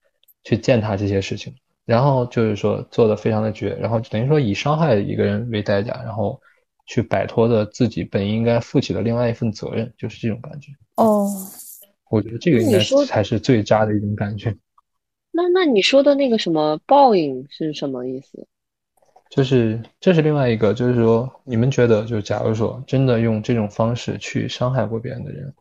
[0.44, 6.40] 去践踏这些事情，然后就是说做的非常的绝，然后等于说以伤害一个人为代价，然后
[6.86, 10.72] 去摆脱的自己本应该负起的另外一份责任，就是这种感觉。
[10.96, 11.26] 哦，
[12.12, 14.54] 我觉得这个应该才是最渣的一种感觉。
[15.32, 18.46] 那那你说的那个什么报应是什么意思？
[19.30, 25.54] 就是这是另外一个，就是说，你们觉得，就假如说真的用这种方式去伤害过别人的人，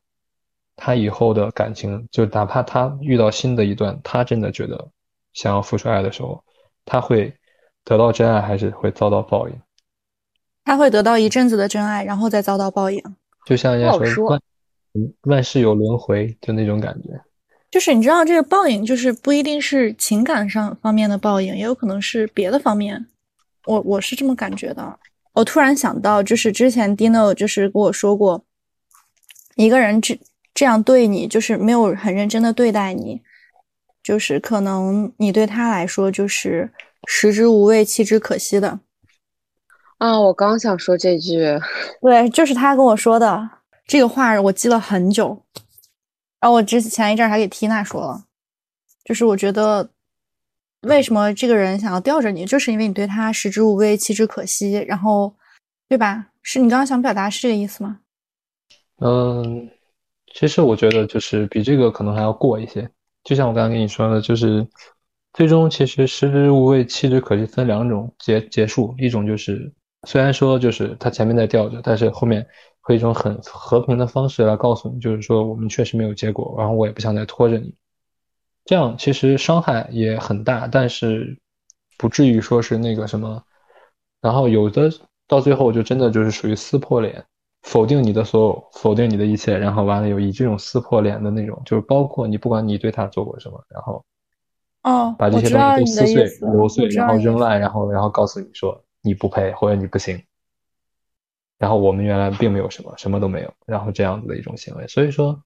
[0.76, 4.90] 他以后的感情，就哪怕他遇到新的一段，他真的觉得
[5.32, 6.44] 想要付出爱的时候，
[6.84, 7.34] 他会
[7.86, 9.56] 得到真爱，还是会遭到报应？
[10.66, 13.02] 他会得到一阵子的真爱，然后再遭到报应。
[13.46, 14.42] 就像人家说万
[14.94, 17.10] 嗯万事有轮回，就那种感觉。
[17.70, 23.08] 就是你知道，这个报应就是不一定是情感上方面的报应，也有可能是别的方面。
[23.66, 25.00] 我我是这么感觉的。
[25.34, 28.44] 我突然想到，就是之前 Dino 就是跟我说过，
[29.56, 30.20] 一个人这
[30.54, 33.22] 这样对你，就是没有很认真的对待你，
[34.04, 36.70] 就是可能你对他来说就是
[37.08, 38.82] 食之无味，弃之可惜的。
[40.00, 41.40] 啊，我刚想说这句，
[42.02, 43.50] 对，就是他跟我说的
[43.92, 45.44] 这个话，我记了很久。
[46.40, 48.24] 然后我之前一阵还给缇娜说了，
[49.04, 49.90] 就是我觉得
[50.84, 55.36] 为什么这个人想要吊着你，就是因为你对他食之无味，弃之可惜，然后，
[55.90, 56.28] 对吧？
[56.42, 58.00] 是你刚刚想表达是这个意思吗？
[59.02, 59.70] 嗯，
[60.34, 62.90] 其实我觉得就是比这个可能还要过一些。
[63.26, 64.66] 就像我刚刚跟你说的，就是
[65.34, 69.70] 最终其实食之无味，弃之可惜分两种结结束，一种就是
[70.08, 72.48] 虽然说就是他前面在吊着，但是后面
[72.82, 77.74] 会一种很和平的方式来告诉你，就是说我们确实没有结果，然后我也不想再拖着你。
[78.66, 81.38] 这样其实伤害也很大，但是
[81.98, 83.44] 不至于说是那个什么。
[84.22, 84.90] 然后有的
[85.28, 87.24] 到最后就真的就是属于撕破脸，
[87.64, 94.06] 否定你的所有，否定你的一切，然后完了有以这种撕破脸的那种，就是包括你不管你对他做过什么，然后
[94.84, 96.24] 哦，把这些东西都撕碎、
[96.54, 100.22] 揉碎，然后扔烂，然后然后告诉你说你不配或者你不行。
[101.62, 105.40] 然后我们原来并没有什么，什么都没有，然后这样子的一种行为，所以说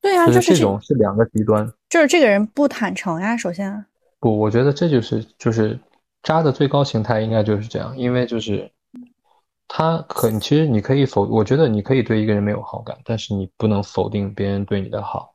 [0.00, 1.72] 对啊，就就是这这种是两个极端。
[1.88, 3.86] 就是这个人不坦诚呀，首先，
[4.18, 5.78] 不，我觉得这就是就是
[6.24, 8.68] 渣的最高形态，应该就是这样，因为就是
[9.68, 15.31] 他可其实你可以否，我觉得你可以对一个人没有好感，但是你不能否定别人对你的好。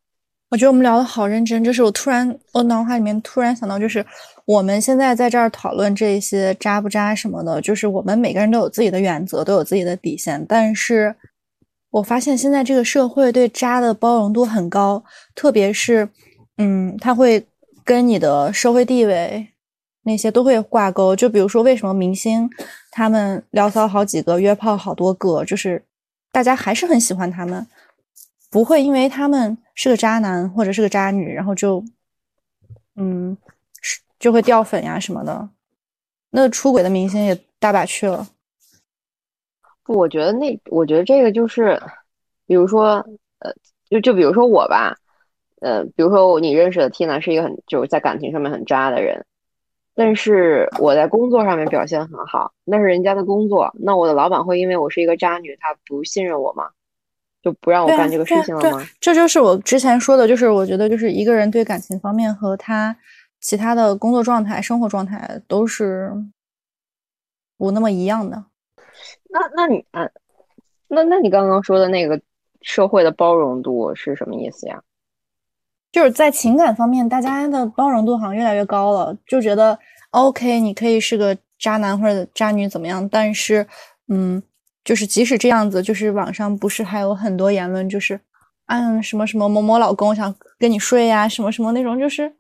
[0.50, 4.06] 我觉得我们聊的好认真，就是我突然，我脑海里面突然想到，就是
[4.46, 10.46] 我们现在在这儿讨论这些渣不渣什么的，就是我们每个人都有自己的原则，都有自己的底线。
[10.48, 11.14] 但是
[11.92, 15.04] 我发现现在这个社会对渣的包容度很高，
[15.36, 16.08] 特别是，
[16.58, 17.46] 嗯，它会
[17.84, 19.50] 跟你的社会地位
[20.04, 21.14] 那些都会挂钩。
[21.14, 22.50] 就比如说，为什么明星
[22.92, 25.84] 他们聊骚好几个，约炮好多个，就是
[26.32, 27.68] 大家还是很喜欢他们。
[28.50, 31.86] 不会因为他们是个渣男或者是个渣女，然后就，
[32.96, 33.38] 嗯，
[33.80, 35.50] 是就会掉粉呀什么的。
[36.32, 38.28] 那出轨的明星也大把去了。
[39.84, 41.80] 不，我觉得那，我觉得这个就是，
[42.48, 42.96] 比如说，
[43.38, 43.54] 呃，
[43.88, 44.98] 就就比如说我吧，
[45.62, 49.24] 呃，比如说你认识的 Tina 是一个很就是在感情上面很渣的人，
[49.94, 56.72] 但是我在工作上面表现很好，那是人家的工作，那我的老板会因为我是一个渣女，他不信任我吗？
[57.48, 58.86] 就不让我干这个事情了吗？
[59.00, 62.94] 这就是我之前说的，就是我觉得就是一个人对感情方面和他
[63.40, 66.12] 其他的工作状态、生活状态都是
[67.58, 68.44] 不那么一样的。
[69.30, 70.10] 那那你啊，
[70.90, 72.20] 那那你刚刚说的那个
[72.62, 74.84] 社会的包容度是什么意思呀？
[75.90, 79.80] 就是在情感方面，大家的包容度好像越来越高了，就觉得
[80.12, 83.66] OK，你可以是个渣男或者渣女怎么样，但是，
[84.10, 84.44] 嗯，
[84.88, 88.18] 就是即使这样子，就是网上不是还有很多言论，就是，
[88.68, 92.34] 嗯，什么什么某某老公想跟你睡呀，什么什么那种，就是，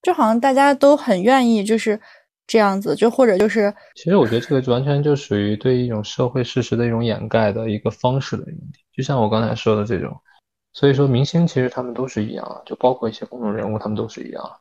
[0.00, 2.00] 就好像大家都很愿意就是
[2.46, 10.18] 这样子，就或者就是其实我觉得这个完全就属于对一种社会事实的一种掩盖的一个方式的问题，就像我刚才说的这种。
[10.72, 14.52] 所以说，明星其实他们都是一样的，就包括一些公众人物，他们都是一样的，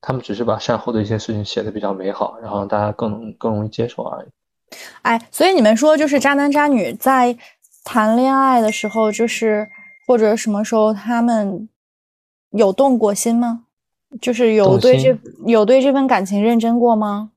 [0.00, 4.28] 他们只是把善后的一些事情写的比较美好，然后大家更更容易接受而已。
[5.02, 7.36] 哎，所以你们说就是渣男渣女在
[7.84, 9.68] 谈恋爱的时候，就是
[10.06, 11.68] 或者什么时候他们
[12.50, 13.64] 有动过心吗？
[14.20, 15.16] 就是有对这
[15.46, 17.30] 有对这份感情认真过吗？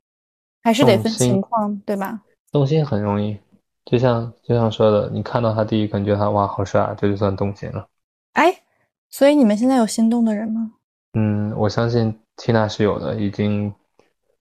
[0.64, 2.22] 还是得分情况，对吧？
[2.52, 3.38] 动心很容易，
[3.86, 7.88] 就像就像说的，你看到他第一感觉他哇好帅啊，这就算动心了。
[8.34, 8.62] 哎，
[9.10, 10.72] 所以你们现在有心动的人吗？
[11.14, 13.72] 嗯，我相信缇娜是有的，已经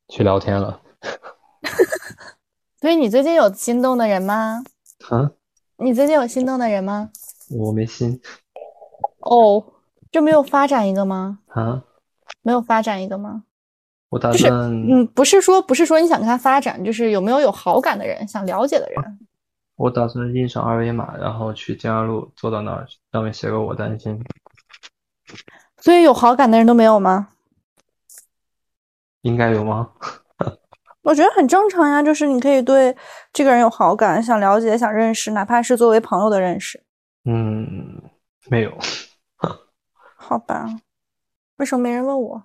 [0.08, 0.80] 去聊天了。
[2.82, 4.64] 所以你最近有心动的人吗？
[5.08, 5.30] 啊，
[5.76, 7.10] 你最近有心动的人吗？
[7.48, 8.20] 我没心
[9.20, 9.64] 哦，
[10.10, 11.38] 就没有发展一个吗？
[11.46, 11.84] 啊，
[12.42, 13.44] 没有发展一个吗？
[14.08, 14.52] 我打就是算
[14.90, 19.28] 嗯，不是说不是说你想跟他发展，就是有没有有好感的人，想了解的人。
[19.76, 24.20] 我打算印上二维码，然后去江阳路坐到那儿，上面写个我担心，
[25.78, 27.28] 所以有好感的人都没有吗？
[29.20, 29.92] 应该有吗？
[31.02, 32.96] 我觉得很正常呀，就是你可以对
[33.32, 36.82] 这个人有好感，想了解、想认识，哪怕是作为朋友的认识。
[37.24, 38.00] 嗯，
[38.48, 38.72] 没有。
[40.16, 40.66] 好吧，
[41.56, 42.44] 为什么没人问我？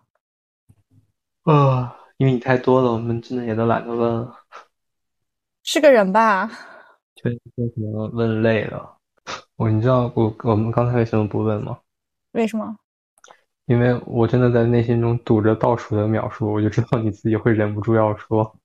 [1.43, 4.35] 啊，因为你太多了，我们真的也都懒得问了，
[5.63, 6.49] 是个人吧？
[7.15, 8.97] 就就可能问累了。
[9.55, 11.79] 我你知道我我们刚才为什么不问吗？
[12.31, 12.77] 为什么？
[13.67, 18.55] 因为我真的在内心中堵着倒数的秒数，我就知道你自己会忍不住要说。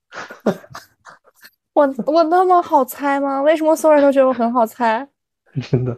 [1.73, 3.41] 我我那么好猜吗？
[3.41, 5.07] 为什么所有人都觉得我很好猜？
[5.69, 5.97] 真的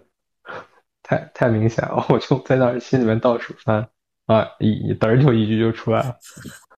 [1.04, 3.88] 太太明显了，我就在那儿心里面倒数三
[4.26, 6.18] 啊一，嘚儿就一句就出来了。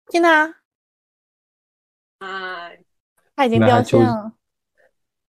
[0.09, 0.47] 缇娜，
[2.19, 2.69] 啊，
[3.36, 4.34] 他已经掉线了。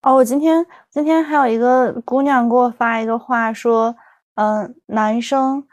[0.02, 3.94] 哦，我今天今天还有一个姑娘给我发一个话说，
[4.36, 5.66] 嗯、男生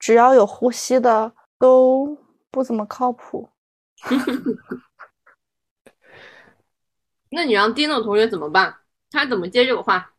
[0.00, 2.18] 只要有呼吸的都
[2.50, 3.48] 不怎么靠谱。
[7.30, 8.76] 那你让 Dino 同学怎么办？
[9.12, 10.12] 他怎么接这个话？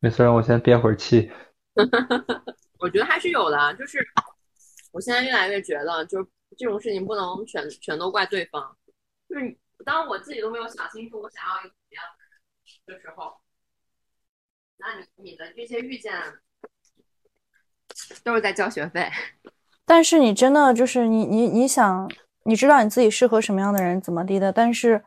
[0.00, 1.30] 没事，让我先憋会儿气。
[2.78, 3.98] 我觉得还是有的，就是
[4.92, 8.78] 我现在越来越觉得，就是这种事情不能全全都怪对方。
[9.28, 12.04] 就是当我自己都没有想清楚我想要一个怎么样
[12.86, 13.40] 的的时候，
[14.76, 16.14] 那你你的这些遇见
[18.22, 19.08] 都是在交学费。
[19.86, 22.10] 但是你真的就是你你你想，
[22.44, 25.02] 你知道你自己适合什么样的人，怎么地的，但是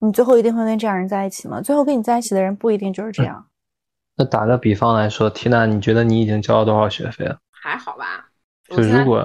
[0.00, 1.60] 你最后一定会跟这样人在一起吗？
[1.60, 3.46] 最后跟你在一起的人不一定就是这样。
[4.16, 7.38] 那打个比方来说，缇娜，你觉得你已经交了多少学费了？
[7.52, 8.28] 还好吧？
[8.68, 9.22] 就如果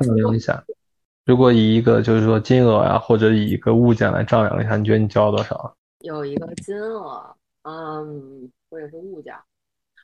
[0.00, 0.64] 丈量一下，
[1.24, 5.76] 如果以一个就是说金额呀、或者以一个物件来丈量一下，你觉得你交了多少？
[6.00, 9.40] 有一个金额，嗯，或者是物件儿，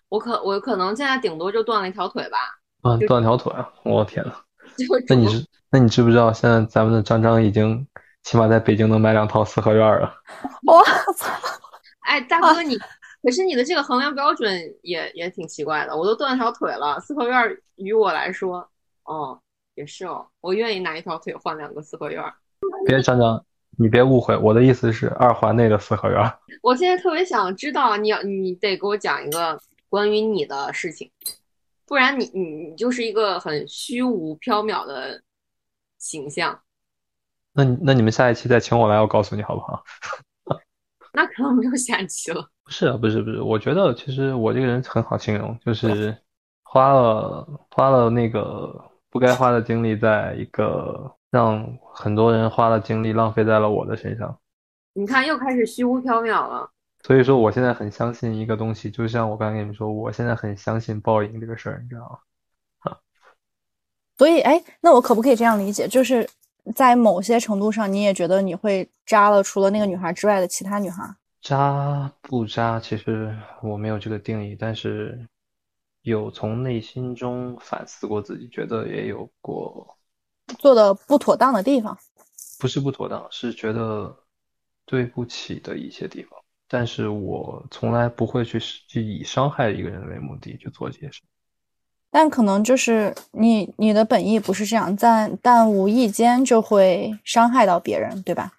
[0.09, 2.39] 我可我可能现在顶多就断了一条腿吧，
[2.83, 3.69] 啊，就断条腿啊！
[3.85, 4.33] 我天呐，
[4.79, 7.87] 就那你只知那你知不知道现在咱们的张张已经
[8.23, 10.15] 起码在北京能买两套四合院了？
[10.67, 10.83] 我
[11.15, 11.31] 操！
[12.07, 12.77] 哎，大哥你，
[13.23, 18.69] 可是你的这个衡量标准也也挺奇怪的，我都断了条腿了，四合院儿于我来说，
[19.05, 19.41] 哦，
[19.75, 22.33] 也是哦，我愿意拿一条腿换两个四合院儿。
[22.87, 23.45] 别张张，
[23.77, 26.33] 你别误会，我的意思是二环内的四合院。
[26.63, 31.11] 我现在特别想知道，你要你得给我讲一个关于你的事情，
[31.87, 35.22] 不然你你你就是一个很虚无缥缈的
[35.99, 36.61] 形象，
[37.53, 39.82] 那你那你们下一期再请我来，我告诉你好不好？
[41.14, 42.51] 那可能没有下期了。
[42.62, 46.14] 不是啊，不是不是，我觉得其实我这个人很好形容，就是
[46.62, 54.39] 花了花了那个不该花的精力，在一个让很多人花了精力浪费在了我的身上。
[54.93, 56.70] 你看，又开始虚无缥缈了。
[57.07, 62.21] 所以说，我现在很相信一个东西，就像我刚才跟你们说，我现在很相信报应这个事儿，你知道
[62.83, 62.99] 吗？
[64.19, 66.29] 所以，哎，那我可不可以这样理解，就是
[66.75, 71.05] 在某些程度上，你也觉得你会渣了除了那个女孩之外的其他女孩？
[71.43, 75.29] 渣不渣，其实我没有这个定义，但是
[76.03, 79.97] 有从内心中反思过自己，觉得也有过
[80.59, 81.97] 做的不妥当的地方。
[82.59, 84.13] 不是不妥当，是觉得
[84.85, 86.37] 对不起的一些地方，
[86.69, 91.23] 但是我从来不会去去以伤害一个人为目的去做这些事。
[92.11, 98.53] 但可能就是你你的本意不是这样，但但无意间就会伤害到别人，对吧？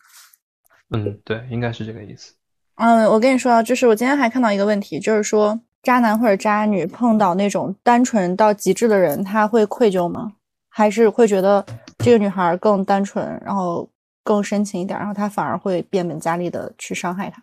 [0.89, 2.33] 嗯，对，应该是这个意思。
[2.75, 10.33] 嗯，我跟你说啊，就是我今天还看到一个问题，就是说渣男或者渣女碰到那种单纯到极致的人，他会愧疚吗？
[10.69, 11.65] 还是会觉得
[11.97, 13.89] 这个女孩更单纯，然后
[14.23, 17.41] 更深情一点，然后他反而会变本加厉的去伤害她，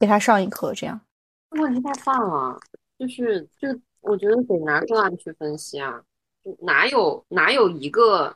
[0.00, 1.00] 给他上一课，这样。
[1.50, 2.58] 问题太泛了，
[2.98, 3.68] 就是就，
[4.00, 6.02] 我觉得得拿个案去分析啊，
[6.42, 8.34] 就哪有哪有一个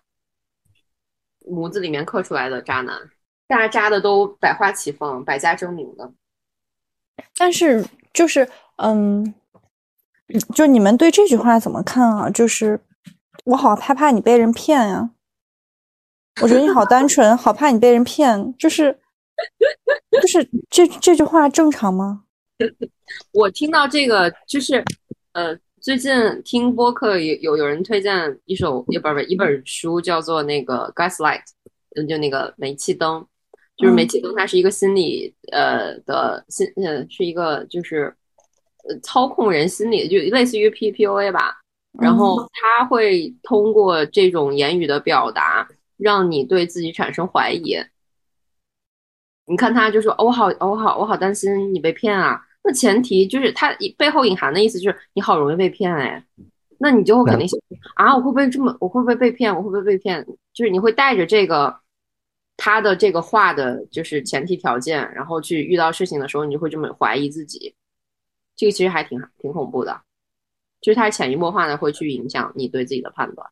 [1.46, 3.10] 模子里面刻出来的渣男？
[3.46, 6.12] 大家渣的都百花齐放，百家争鸣的。
[7.36, 9.34] 但是就是嗯，
[10.54, 12.28] 就你们对这句话怎么看啊？
[12.28, 12.80] 就是
[13.44, 15.10] 我好害怕你被人骗呀。
[16.42, 18.98] 我觉得你好单纯，好怕你被人骗，就是
[20.10, 22.24] 就是这这句话正常吗？
[23.32, 24.82] 我听到这个就是
[25.32, 26.12] 呃，最近
[26.44, 31.40] 听播客有有有人推荐一首也不是一本书，叫做那个《Gaslight》，
[31.96, 33.26] 嗯，就那个煤气灯，
[33.76, 38.14] 就是煤气灯，它是一个心理呃的心呃是一个就是
[38.88, 41.56] 呃操控人心理，就类似于 P P O A 吧。
[42.00, 45.68] 然后他会通过这种言语的表达。
[45.96, 47.76] 让你对自己产生怀疑，
[49.46, 56.24] 你看他就说：“我好，我好，我好担心你被骗啊。”那前提就是他背后隐含的意思就是你好容易被骗哎，
[56.78, 57.60] 那你就会肯定想
[57.94, 59.54] 啊，我会不会这么，我会不会被骗？
[59.54, 60.24] 我会不会被骗？
[60.54, 61.76] 就是你会带着这个
[62.56, 67.74] 他的这个话的，就是前提条件，然后去遇到事情的时候，你就会这么怀疑自己。
[68.56, 70.00] 这个其实还挺挺恐怖的，
[70.80, 73.46] 就是他潜移默化的会去影响你对自己的判断。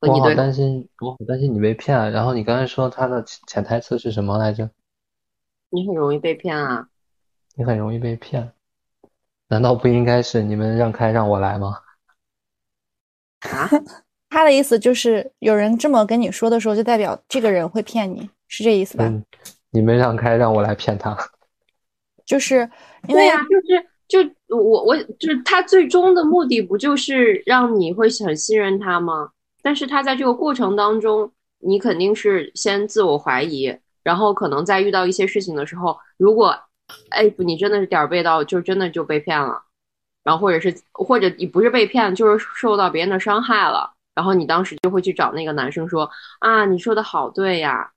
[0.00, 2.08] 我好担心，我好担心你被骗啊！
[2.10, 4.70] 然后你刚才说他的潜台词是什么来着？
[5.70, 6.88] 你很容易被骗啊！
[7.54, 8.52] 你很容易被骗，
[9.48, 11.78] 难道不应该是你们让开让我来吗？
[13.40, 13.68] 啊？
[14.30, 19.04] 他的意思就是有人这么跟你说的时候，就代表这个人会骗你，是这意思吧？
[19.04, 19.24] 嗯，
[19.70, 21.16] 你们让开让我来骗他，
[22.26, 22.70] 就是
[23.08, 23.40] 因为啊，
[24.08, 29.30] 就是就我我就是他最终的目的不就是让你会很信任他吗？
[29.62, 33.74] 但是他在这个过程当中，你肯定是先自我怀疑，
[34.08, 36.58] 然后可能在遇到一些事情的时候，如果，
[37.10, 39.62] 哎，你真的是点儿背到，就真的就被骗了，
[40.24, 47.92] 然后或者是或者你不是被骗，就是受到别人的伤害了，然后你当时就会去找那个男生说啊，你说的好对呀，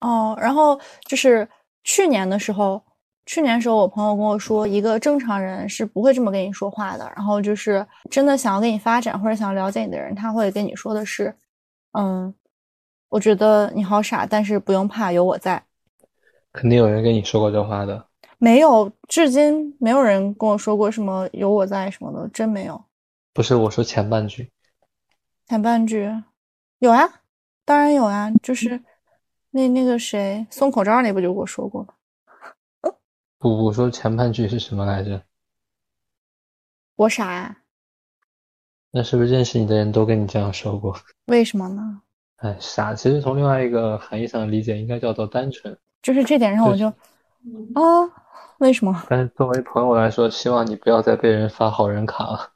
[0.00, 1.48] 哦，然后就是
[1.84, 2.82] 去年的时候。
[3.26, 7.10] 去年时候，我朋友跟我说，一个正常人是不会这么跟你说话的。
[7.16, 11.34] 然后就是真的想要跟你发展或者想要了解你的人，他会跟你说的是
[11.98, 12.34] ：“嗯，
[13.14, 15.62] 我觉得你好傻，但是不用怕，有我在。”
[16.52, 18.04] 肯定有人跟你说过这话的。
[18.38, 22.84] 没有，至今没有人跟我说过什么“有我在”什么的，真没有。
[23.32, 24.50] 不是我说前半句。
[25.46, 26.10] 前半句
[26.80, 27.08] 有啊，
[27.64, 28.82] 当然有啊，就是
[29.52, 31.94] 那那个谁送口罩那不就给我说过吗？
[33.38, 35.22] 不，我说前半句是什么来着？
[36.96, 37.58] 我傻呀？
[38.90, 40.96] 那是不是认识你的人都跟你这样说过？
[41.26, 42.00] 为什么呢？
[42.36, 45.76] 哎，傻，其实从另外一个含义上理解，应该叫做单纯。
[46.02, 46.92] 就是这点让，我就啊，
[48.58, 49.04] 为什么？
[49.08, 52.50] 但是作为朋友来说，希望你不要再被人发好人卡了。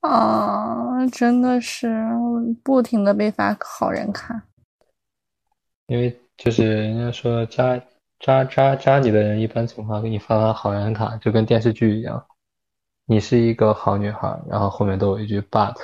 [0.08, 2.06] 啊，真的是
[2.62, 4.42] 不停的被发好人卡，
[5.86, 7.80] 因为就是人家说加。
[8.20, 12.26] 扎扎扎你的人，一般情况给你发发好人卡，就跟电视剧一样。
[13.06, 15.76] 你是一个好女孩，然后后面都有一句 but。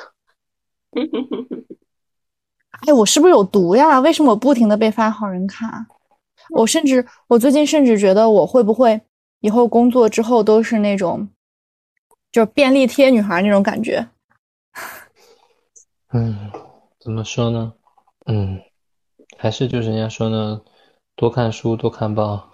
[2.86, 4.00] 哎，我是不是有毒呀？
[4.00, 5.86] 为什么我不停的被发好人卡？
[6.50, 9.00] 我甚至，我最近甚至觉得我会不会
[9.40, 11.28] 以后工作之后都是那种，
[12.30, 14.06] 就便利贴女孩那种感觉。
[16.12, 16.50] 嗯，
[17.00, 17.72] 怎么说呢？
[18.26, 18.60] 嗯，
[19.38, 20.60] 还是就是人家说呢。
[21.16, 22.50] 多看书，多看报，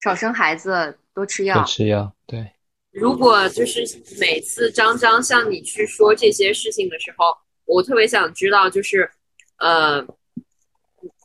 [0.00, 1.56] 少生孩子，多吃药。
[1.56, 2.48] 多吃药，对。
[2.92, 3.84] 如果就是
[4.20, 7.36] 每次张张向你去说这些事情的时候，
[7.66, 9.10] 我特别想知道，就是，
[9.58, 10.04] 呃，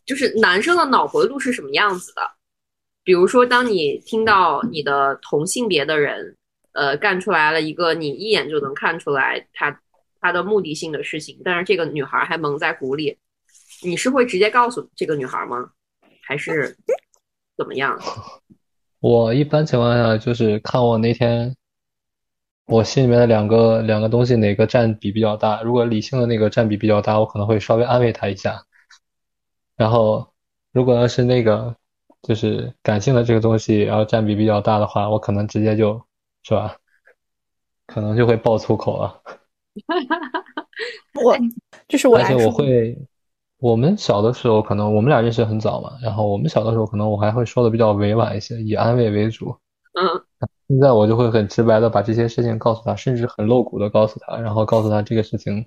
[0.06, 2.22] 就是男生的脑回路是什么样子的？
[3.04, 6.36] 比如说，当你听到你的同性别的人，
[6.74, 9.82] 呃，干出来了一个你一眼就能看出来他
[10.22, 13.18] 他的目的性的事情，但是这个女孩还蒙在鼓里，
[13.82, 15.72] 你是会直接告诉这个女孩吗？
[16.22, 16.78] 还是
[17.58, 18.00] 怎么样？
[19.02, 21.56] 我一般情况下就是看我那天
[22.70, 25.62] 我心里面的两个两个东西哪个占比比较大。
[25.64, 28.64] 如果理性的那个占比比较大，我可能会稍微安慰他一下。
[29.76, 30.32] 然后
[30.72, 31.76] 如果要是那个
[32.22, 36.00] 就是感性的这个东西，然后占比比较大的话，我可能直接就
[36.44, 36.76] 是吧，
[37.88, 39.20] 可能就会爆粗口了。
[41.24, 41.36] 我
[41.88, 42.96] 就是我，而且我会。
[43.58, 49.58] 我们小的时候，可能我们俩认识很早嘛，然后我们小的时候，可能我还会说的比较委婉一些，以安慰为主。
[49.94, 50.24] 嗯。
[50.70, 55.66] 现在我就会很直白的把这些事情告诉他，甚至很露骨的告诉他，然后告诉他这个事情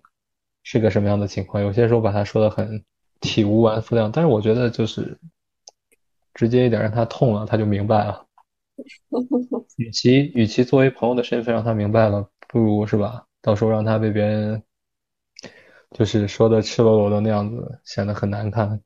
[0.63, 1.63] 是个什么样的情况。
[1.63, 2.83] 有些时候把他说的很
[3.21, 5.19] 体无完肤那样，但是我觉得就是
[6.33, 8.25] 直接一点，让他痛了，他就明白了。
[9.77, 13.27] 与其与其作为朋友的身份让他明白了，不如是吧？
[13.43, 14.63] 到时候让他被别人。
[15.91, 18.81] 就是说的赤裸裸的那样子，显得很难看。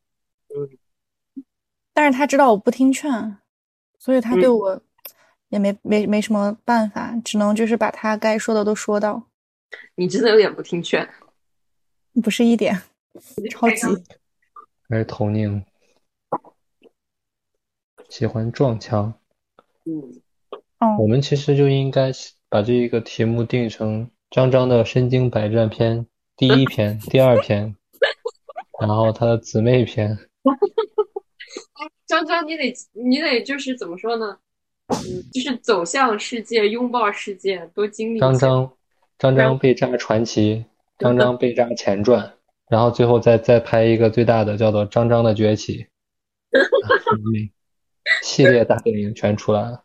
[1.94, 3.38] 但是他知道我不听劝，
[3.96, 4.82] 所以他对嗯我
[5.48, 9.22] 也没没没什么办法，只能就是把他该说的都说到，
[9.94, 11.08] 你真的有点不听劝。
[12.22, 12.82] 不是一点，
[13.50, 13.86] 超级。
[14.88, 15.64] 还是童宁
[18.08, 19.12] 喜欢撞墙。
[19.84, 20.22] 嗯，
[20.78, 22.10] 哦我，们其实就应该
[22.48, 27.76] 把这一个题目定成张张的身经百战篇第一篇、第二篇，
[28.80, 30.18] 然后他的姊妹篇。
[32.06, 34.38] 张张，你得你得就是怎么说呢？
[34.88, 38.20] 嗯，就是走向世界，拥抱世界，都经历。
[38.20, 38.70] 张张
[39.18, 40.64] 张张被炸传奇，
[40.98, 42.34] 张张被炸前传，
[42.68, 45.84] 然后最后再再拍一个最大的，叫做《张张的崛起》，
[46.54, 47.50] 啊
[48.22, 49.82] 系列大电影全出来了。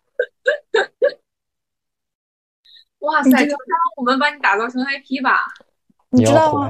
[2.99, 3.57] 哇塞，张张，
[3.97, 5.47] 我们把你打造成 IP 吧。
[6.11, 6.69] 你知道吗？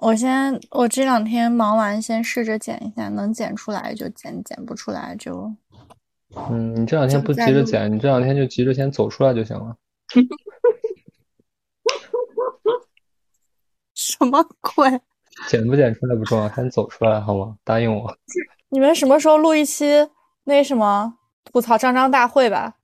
[0.00, 5.52] 我先，我这两天忙完，先试着剪一下，能剪出来就剪，剪不出来就
[6.50, 9.76] 嗯，你这两天不急着剪，你这两天就急着先走出来就行了。
[13.94, 15.00] 什么鬼？
[15.48, 17.56] 剪不剪出来不重要，先走出来好吗？
[17.64, 18.16] 答应我。
[18.68, 20.08] 你们什么时候录一期
[20.44, 22.74] 那什么吐槽张张大会吧？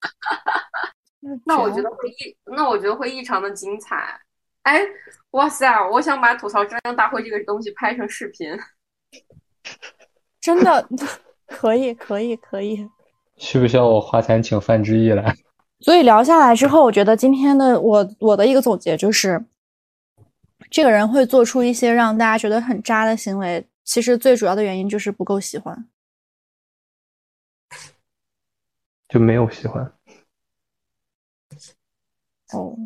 [1.44, 4.20] 那我觉得会异，那我觉得会异常的精彩。
[4.62, 4.80] 哎，
[5.30, 8.56] 哇塞，我想把吐槽张张大会这个东西拍成视频。
[10.40, 10.88] 真的
[11.46, 12.88] 可以，可以，可以。
[13.36, 15.34] 需不需要我花钱请范志毅来？
[15.80, 19.44] 所以聊下来之后，我觉得今天的我我的一个总结就是，
[20.70, 25.86] 这个人会做出一些让大家觉得很渣的行为，其实最主要的原因就是不够喜欢。
[29.08, 29.92] 就没有喜欢。
[32.52, 32.76] 哦，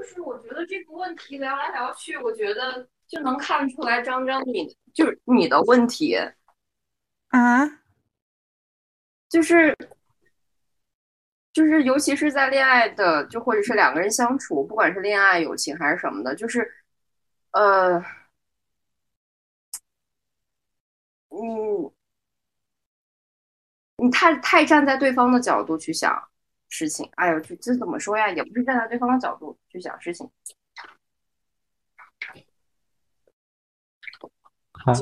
[0.00, 6.16] 就是我觉得这个问题聊来聊去，我觉得就能看出来张张你就是你的问题，
[7.28, 7.66] 啊，
[9.28, 9.76] 就是
[11.52, 16.66] 就是尤其是在恋爱的，就或者是两个人相处，不管是恋爱、友情还是什么的，就是
[17.50, 18.02] 呃，
[21.28, 21.92] 你，
[23.96, 26.29] 你太太站在对方的角度去想
[26.70, 28.30] 事情，哎呦，这这怎么说呀？
[28.30, 30.26] 也不是站在对方的角度去想事情。
[34.72, 34.92] 他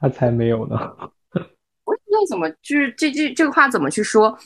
[0.00, 0.76] 他才没有呢。
[1.84, 4.38] 我也不知道怎么，就是这这这个话怎么去说。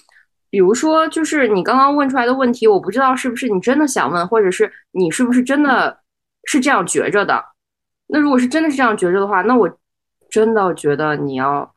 [0.50, 6.00] 比如说，就是你刚刚问出来的问题，我不知道是不是你真的想问，或者是你是不是真的
[6.44, 7.44] 是这样觉着的。
[8.06, 9.78] 那如果是真的是这样觉着的话，那我
[10.30, 11.74] 真的觉得你要，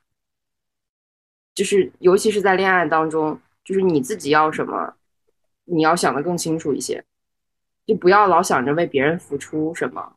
[1.53, 4.93] 就是尤其是在恋爱当中，就是你自己要什么，
[5.65, 7.03] 你要想的更清楚一些，
[7.85, 10.13] 就不要老想着为别人付出什么。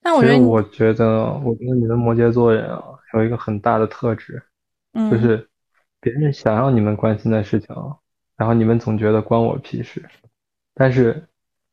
[0.00, 2.82] 但我觉得你，其实我觉得，我觉得你们摩羯座人啊，
[3.14, 4.42] 有一个很大的特质，
[4.92, 5.48] 嗯，就是
[6.00, 7.74] 别人想要你们关心的事情，
[8.36, 10.08] 然后你们总觉得关我屁事，
[10.74, 11.26] 但是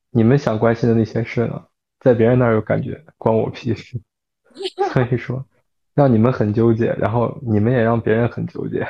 [0.09, 1.63] 你们想关心的那些事呢，
[1.99, 4.01] 在别人那儿又感觉关我屁事，
[4.91, 5.45] 所以说
[5.93, 8.87] 让你们很纠结，然后你们也让别人很纠结，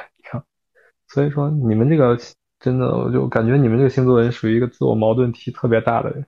[1.16, 2.20] 所以说你们这个
[2.60, 6.28] 真的，我就感觉你们这个星座人属于一个自我矛盾体特别大的人。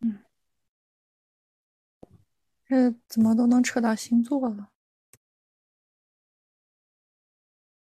[0.00, 0.18] 嗯
[2.66, 4.68] 这怎么都能扯到星座了？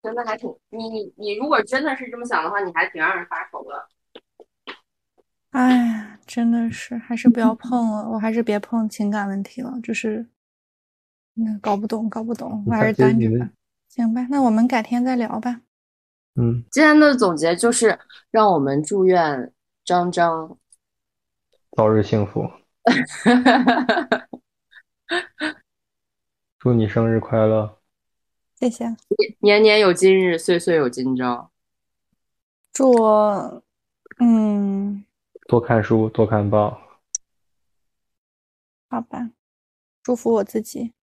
[0.01, 3.89] 真的还挺你你你如果真的是这么想的话，你还挺让人发愁的。
[5.49, 10.26] 哎呀，真的是，还是不要碰了，我还是别碰情感问题了，就是，
[11.40, 13.50] 嗯，搞不懂，搞不懂，我还是单着吧。
[13.88, 15.62] 行吧，那我们改天再聊吧。
[16.36, 17.98] 嗯，今天的总结就是，
[18.30, 19.54] 让我们祝愿
[19.86, 20.58] 张张
[21.72, 22.46] 早日幸福，
[26.60, 27.80] 祝你生日快乐。
[28.60, 28.94] 谢谢，
[29.40, 31.50] 年年有今日，岁岁有今朝。
[32.74, 33.64] 祝我，
[34.20, 35.06] 嗯，
[35.48, 36.82] 多看书，多看报，
[38.90, 39.30] 好吧，
[40.04, 40.94] 祝福我自己，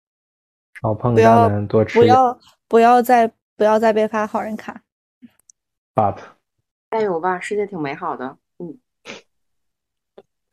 [0.81, 4.83] 少碰渣不要男，多吃不要不要再不要再被发好人卡。
[5.95, 6.18] but
[6.91, 8.37] 加油吧，世界挺美好的。
[8.59, 8.79] 嗯，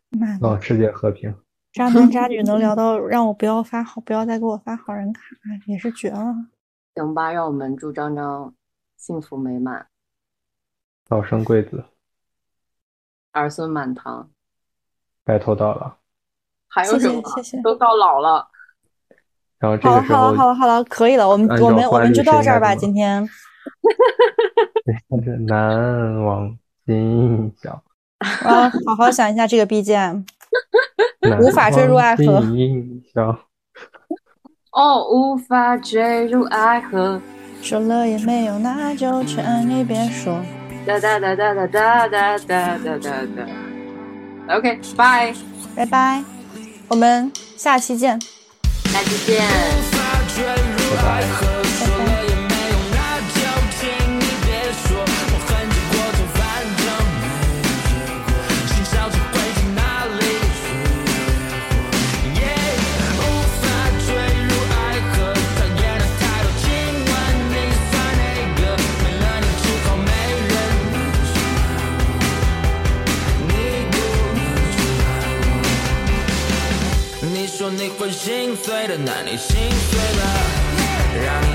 [0.09, 1.35] 妈的，让世界和平。
[1.71, 5.21] 渣男渣女能聊到让我不要发好，不要再给我发好人卡，
[5.65, 6.33] 也是绝了。
[6.95, 8.53] 行吧，让我们祝张张
[8.95, 9.87] 幸福美满，
[11.05, 11.83] 早生贵子，
[13.31, 14.29] 儿孙满堂。
[15.23, 15.95] 白头到老。
[16.67, 17.21] 还有什么？
[17.35, 17.61] 谢谢。
[17.61, 18.49] 都到老了。
[19.63, 23.27] 好了好了好了好了，可以了，我们我们我们就到这儿吧，今天。
[25.09, 27.81] 看 难忘印象。
[28.43, 30.23] 啊，好好想一下这个 BGM。
[31.41, 32.23] 无法坠入爱河。
[32.53, 33.39] 印象。
[34.71, 37.21] 哦，无法坠入爱河。
[37.61, 40.43] 说了也没有，那就劝你别说。
[40.85, 44.57] 哒哒哒哒哒哒哒哒哒哒。
[44.57, 45.33] OK，拜
[45.75, 46.23] 拜拜拜，
[46.89, 48.19] 我们下期见。
[48.93, 49.43] 再见，
[50.95, 51.62] 拜拜。
[77.63, 80.23] 说你会心碎的，那你心碎吧，
[81.23, 81.52] 让你。